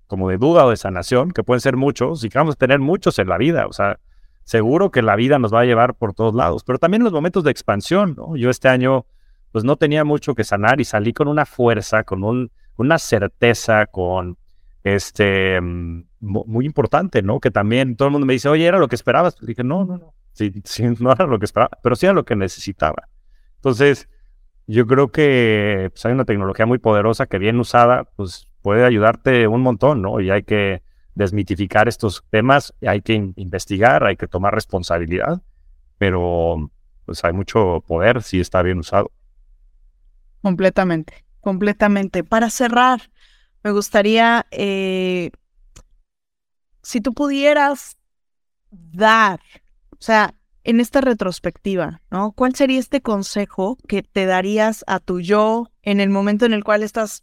[0.07, 2.79] como de duda o de sanación, que pueden ser muchos, y que vamos a tener
[2.79, 3.67] muchos en la vida.
[3.67, 3.99] O sea,
[4.45, 7.13] seguro que la vida nos va a llevar por todos lados, pero también en los
[7.13, 8.37] momentos de expansión, ¿no?
[8.37, 9.07] Yo este año,
[9.51, 13.87] pues no tenía mucho que sanar y salí con una fuerza, con un una certeza,
[13.87, 14.37] con
[14.85, 17.41] este mm, muy importante, ¿no?
[17.41, 19.37] Que también todo el mundo me dice, oye, ¿era lo que esperabas?
[19.41, 20.53] dije, no, no, no, sí,
[21.01, 23.09] no era lo que esperaba, pero sí era lo que necesitaba.
[23.57, 24.09] Entonces,
[24.67, 29.47] yo creo que pues, hay una tecnología muy poderosa que bien usada, pues puede ayudarte
[29.47, 30.21] un montón, ¿no?
[30.21, 30.83] Y hay que
[31.15, 35.43] desmitificar estos temas, hay que investigar, hay que tomar responsabilidad,
[35.97, 36.71] pero
[37.07, 39.11] pues hay mucho poder si está bien usado.
[40.43, 42.25] Completamente completamente.
[42.25, 43.11] Para cerrar,
[43.63, 45.31] me gustaría, eh,
[46.83, 47.99] si tú pudieras
[48.71, 49.41] dar,
[49.93, 50.35] o sea,
[50.65, 52.33] en esta retrospectiva, ¿no?
[52.33, 56.65] ¿Cuál sería este consejo que te darías a tu yo en el momento en el
[56.65, 57.23] cual estás,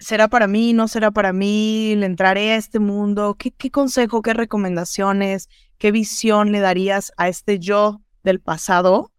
[0.00, 3.36] será para mí, no será para mí, le entraré a este mundo?
[3.38, 5.48] ¿Qué, qué consejo, qué recomendaciones,
[5.78, 9.13] qué visión le darías a este yo del pasado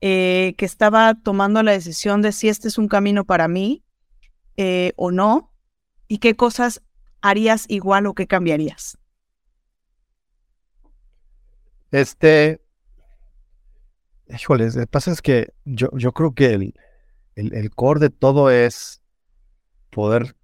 [0.00, 3.82] eh, que estaba tomando la decisión de si este es un camino para mí
[4.56, 5.52] eh, o no,
[6.06, 6.82] y qué cosas
[7.20, 8.98] harías igual o qué cambiarías.
[11.90, 12.60] Este,
[14.28, 16.74] híjole, lo que pasa es que yo, yo creo que el,
[17.34, 19.00] el, el, core de todo es
[19.90, 20.36] poder,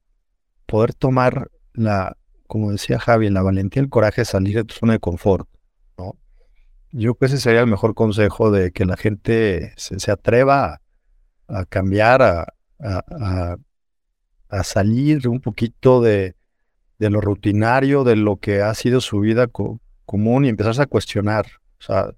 [0.67, 4.95] poder tomar la, como decía Javi, la valentía el coraje de salir de tu zona
[4.95, 5.49] de confort.
[6.97, 10.81] Yo creo que ese sería el mejor consejo de que la gente se, atreva
[11.49, 13.57] a, cambiar, a,
[14.63, 16.37] salir un poquito de,
[17.01, 19.49] de, lo rutinario, de lo que ha sido su vida
[20.07, 21.47] común y empezarse a cuestionar.
[21.81, 22.15] O sea,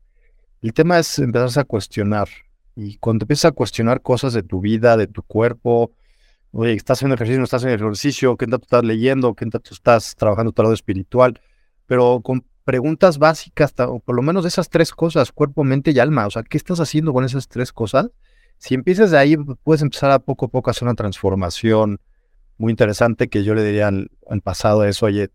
[0.61, 2.29] el tema es empezarse a cuestionar.
[2.75, 5.93] Y cuando empiezas a cuestionar cosas de tu vida, de tu cuerpo,
[6.51, 10.15] oye, estás haciendo ejercicio, no estás haciendo ejercicio, qué tanto estás leyendo, qué tanto estás
[10.17, 11.41] trabajando tu lado espiritual,
[11.87, 16.27] pero con preguntas básicas, o por lo menos esas tres cosas, cuerpo, mente y alma.
[16.27, 18.11] O sea, ¿qué estás haciendo con esas tres cosas?
[18.59, 22.01] Si empiezas de ahí, puedes empezar a poco a poco a hacer una transformación
[22.59, 24.11] muy interesante que yo le diría al,
[24.43, 25.31] pasado eso, oye,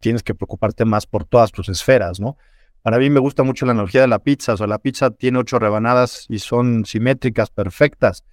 [0.00, 2.36] tienes que preocuparte más por todas tus esferas, ¿no?
[2.82, 5.38] Para mí me gusta mucho la analogía de la pizza, o sea, la pizza tiene
[5.38, 8.24] ocho rebanadas y son simétricas, perfectas.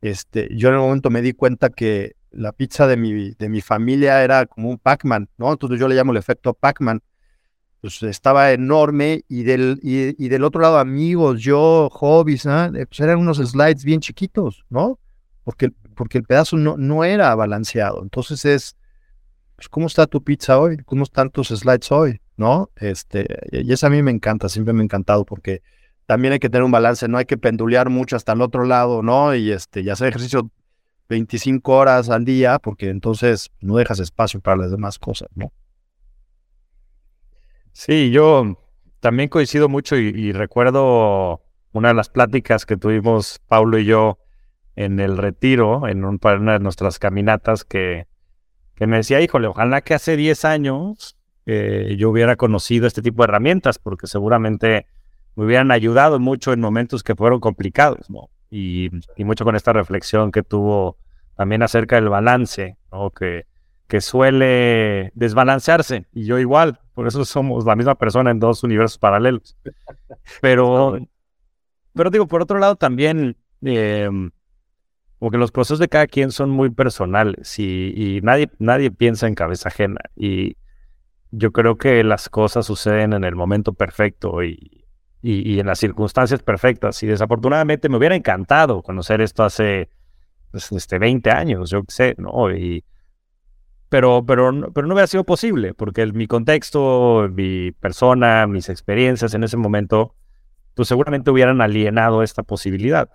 [0.00, 3.60] este, yo en el momento me di cuenta que la pizza de mi, de mi
[3.60, 5.52] familia era como un Pac-Man, ¿no?
[5.52, 7.02] Entonces yo le llamo el efecto Pac-Man.
[7.84, 12.46] Pues estaba enorme y del, y, del otro lado amigos, yo, hobbies.
[12.46, 14.98] Eh, pues eran unos slides bien chiquitos, ¿no?
[15.42, 18.02] Porque, porque el pedazo no, no era balanceado.
[18.02, 18.76] Entonces es,
[19.54, 20.78] pues, ¿cómo está tu pizza hoy?
[20.86, 22.22] ¿Cómo están tus slides hoy?
[22.38, 22.70] ¿No?
[22.76, 25.60] Este, y eso a mí me encanta, siempre me ha encantado porque
[26.06, 29.02] también hay que tener un balance, no hay que pendulear mucho hasta el otro lado,
[29.02, 29.34] ¿no?
[29.34, 30.50] Y este, y hacer ejercicio
[31.10, 35.52] 25 horas al día, porque entonces no dejas espacio para las demás cosas, ¿no?
[37.74, 38.56] Sí, yo
[39.00, 44.18] también coincido mucho y, recuerdo una de las pláticas que tuvimos Paulo y yo
[44.76, 48.06] en el retiro, en una de nuestras caminatas, que,
[48.76, 51.16] que me decía, híjole, ojalá que hace 10 años
[51.46, 54.86] eh, yo hubiera conocido este tipo de herramientas, porque seguramente
[55.34, 58.30] me hubieran ayudado mucho en momentos que fueron complicados, ¿no?
[58.50, 60.96] Y, mucho con esta reflexión que tuvo
[61.36, 63.10] también acerca del balance, ¿no?
[63.10, 63.46] Que,
[63.86, 68.98] que suele desbalancearse, y yo igual, por eso somos la misma persona en dos universos
[68.98, 69.56] paralelos.
[70.40, 70.98] Pero,
[71.94, 74.08] pero digo, por otro lado también, eh,
[75.18, 79.26] como que los procesos de cada quien son muy personales y, y, nadie, nadie piensa
[79.26, 80.00] en cabeza ajena.
[80.16, 80.56] Y
[81.30, 84.84] yo creo que las cosas suceden en el momento perfecto y,
[85.22, 87.02] y, en las circunstancias perfectas.
[87.02, 89.88] Y desafortunadamente me hubiera encantado conocer esto hace
[90.50, 92.54] pues, este, 20 años, yo qué sé, ¿no?
[92.54, 92.84] Y,
[93.88, 99.44] pero, pero, pero no hubiera sido posible, porque mi contexto, mi persona, mis experiencias en
[99.44, 100.14] ese momento,
[100.74, 103.08] pues seguramente hubieran alienado esta posibilidad.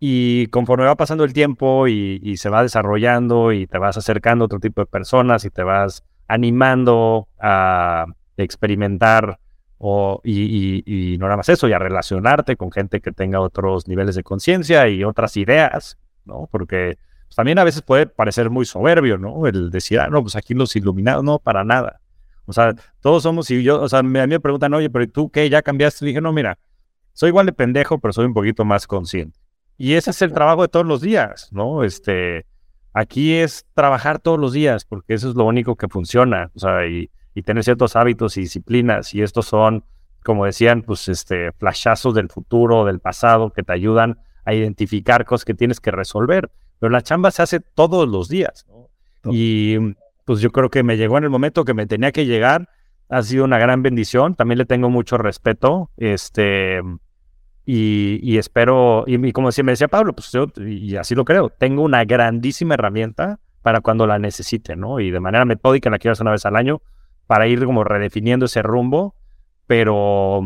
[0.00, 4.44] Y conforme va pasando el tiempo y, y, se va desarrollando y te vas acercando
[4.44, 8.06] a otro tipo de personas y te vas animando a
[8.36, 9.40] experimentar
[9.78, 14.16] o, y, no nada más eso, y a relacionarte con gente que tenga otros niveles
[14.16, 16.48] de conciencia y otras ideas, ¿no?
[16.50, 16.98] Porque
[17.38, 19.46] también a veces puede parecer muy soberbio, ¿no?
[19.46, 22.00] El decir, ah, no, pues aquí los iluminados, no, para nada.
[22.46, 25.30] O sea, todos somos, y yo, o sea, a mí me preguntan, oye, pero ¿tú
[25.30, 25.48] qué?
[25.48, 26.04] ¿Ya cambiaste?
[26.04, 26.58] Y dije, no, mira,
[27.12, 29.38] soy igual de pendejo, pero soy un poquito más consciente.
[29.76, 31.84] Y ese es el trabajo de todos los días, ¿no?
[31.84, 32.44] Este,
[32.92, 36.86] aquí es trabajar todos los días, porque eso es lo único que funciona, o sea,
[36.86, 39.14] y y tener ciertos hábitos y disciplinas.
[39.14, 39.84] Y estos son,
[40.24, 45.44] como decían, pues este, flashazos del futuro, del pasado, que te ayudan a identificar cosas
[45.44, 46.50] que tienes que resolver.
[46.78, 48.66] Pero la chamba se hace todos los días.
[49.24, 49.76] Y
[50.24, 52.68] pues yo creo que me llegó en el momento que me tenía que llegar.
[53.08, 54.34] Ha sido una gran bendición.
[54.34, 55.90] También le tengo mucho respeto.
[55.96, 56.80] Este.
[57.70, 61.82] Y, espero, y, como decía, me decía Pablo, pues yo, y así lo creo, tengo
[61.82, 65.00] una grandísima herramienta para cuando la necesite, ¿no?
[65.00, 66.80] Y de manera metódica la quiero hacer una vez al año,
[67.26, 69.14] para ir como redefiniendo ese rumbo,
[69.66, 70.40] pero,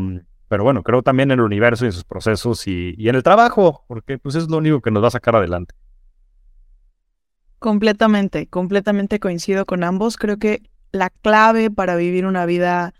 [0.49, 3.85] pero bueno, creo también en el universo y en sus procesos y, en el trabajo,
[3.87, 5.73] porque pues es lo único que nos va a sacar adelante.
[7.63, 10.17] Completamente, completamente coincido con ambos.
[10.17, 12.93] Creo que la clave para vivir una vida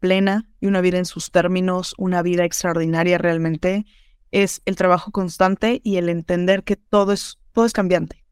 [0.00, 3.86] plena y una vida en sus términos, una vida extraordinaria realmente,
[4.32, 8.24] es el trabajo constante y el entender que todo es, todo es cambiante.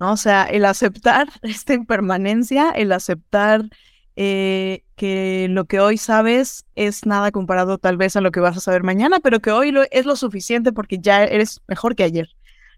[0.00, 0.10] ¿no?
[0.10, 3.62] O sea, el aceptar esta impermanencia, el aceptar
[4.16, 8.56] eh, que lo que hoy sabes es nada comparado tal vez a lo que vas
[8.56, 12.30] a saber mañana, pero que hoy es lo suficiente porque ya eres mejor que ayer,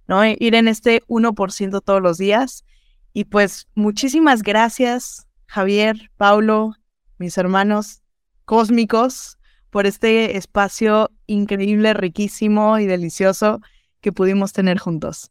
[0.06, 0.24] ¿no?
[0.24, 2.64] Ir en este 1% todos los días.
[3.12, 6.74] Y pues muchísimas gracias, Javier, Paulo,
[7.18, 8.02] mis hermanos
[8.44, 9.38] cósmicos,
[9.70, 13.60] por este espacio increíble, riquísimo y delicioso
[14.00, 15.30] que pudimos tener juntos.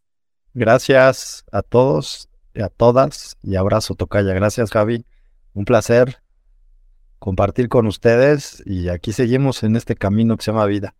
[0.53, 4.33] Gracias a todos y a todas y abrazo, Tocaya.
[4.33, 5.05] Gracias, Javi.
[5.53, 6.21] Un placer
[7.19, 10.95] compartir con ustedes y aquí seguimos en este camino que se llama vida.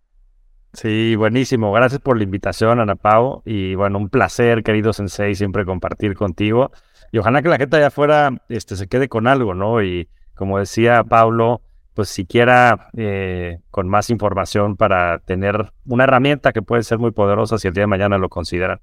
[0.73, 1.71] Sí, buenísimo.
[1.73, 3.41] Gracias por la invitación, Ana Pau.
[3.45, 6.71] Y bueno, un placer, querido Sensei, siempre compartir contigo.
[7.11, 9.83] Y ojalá que la gente allá afuera este, se quede con algo, ¿no?
[9.83, 11.61] Y como decía Pablo,
[11.93, 17.57] pues siquiera eh, con más información para tener una herramienta que puede ser muy poderosa
[17.57, 18.79] si el día de mañana lo consideran.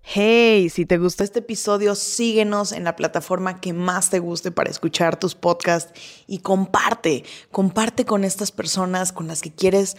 [0.00, 4.70] Hey, si te gustó este episodio, síguenos en la plataforma que más te guste para
[4.70, 5.92] escuchar tus podcasts
[6.26, 9.98] y comparte, comparte con estas personas con las que quieres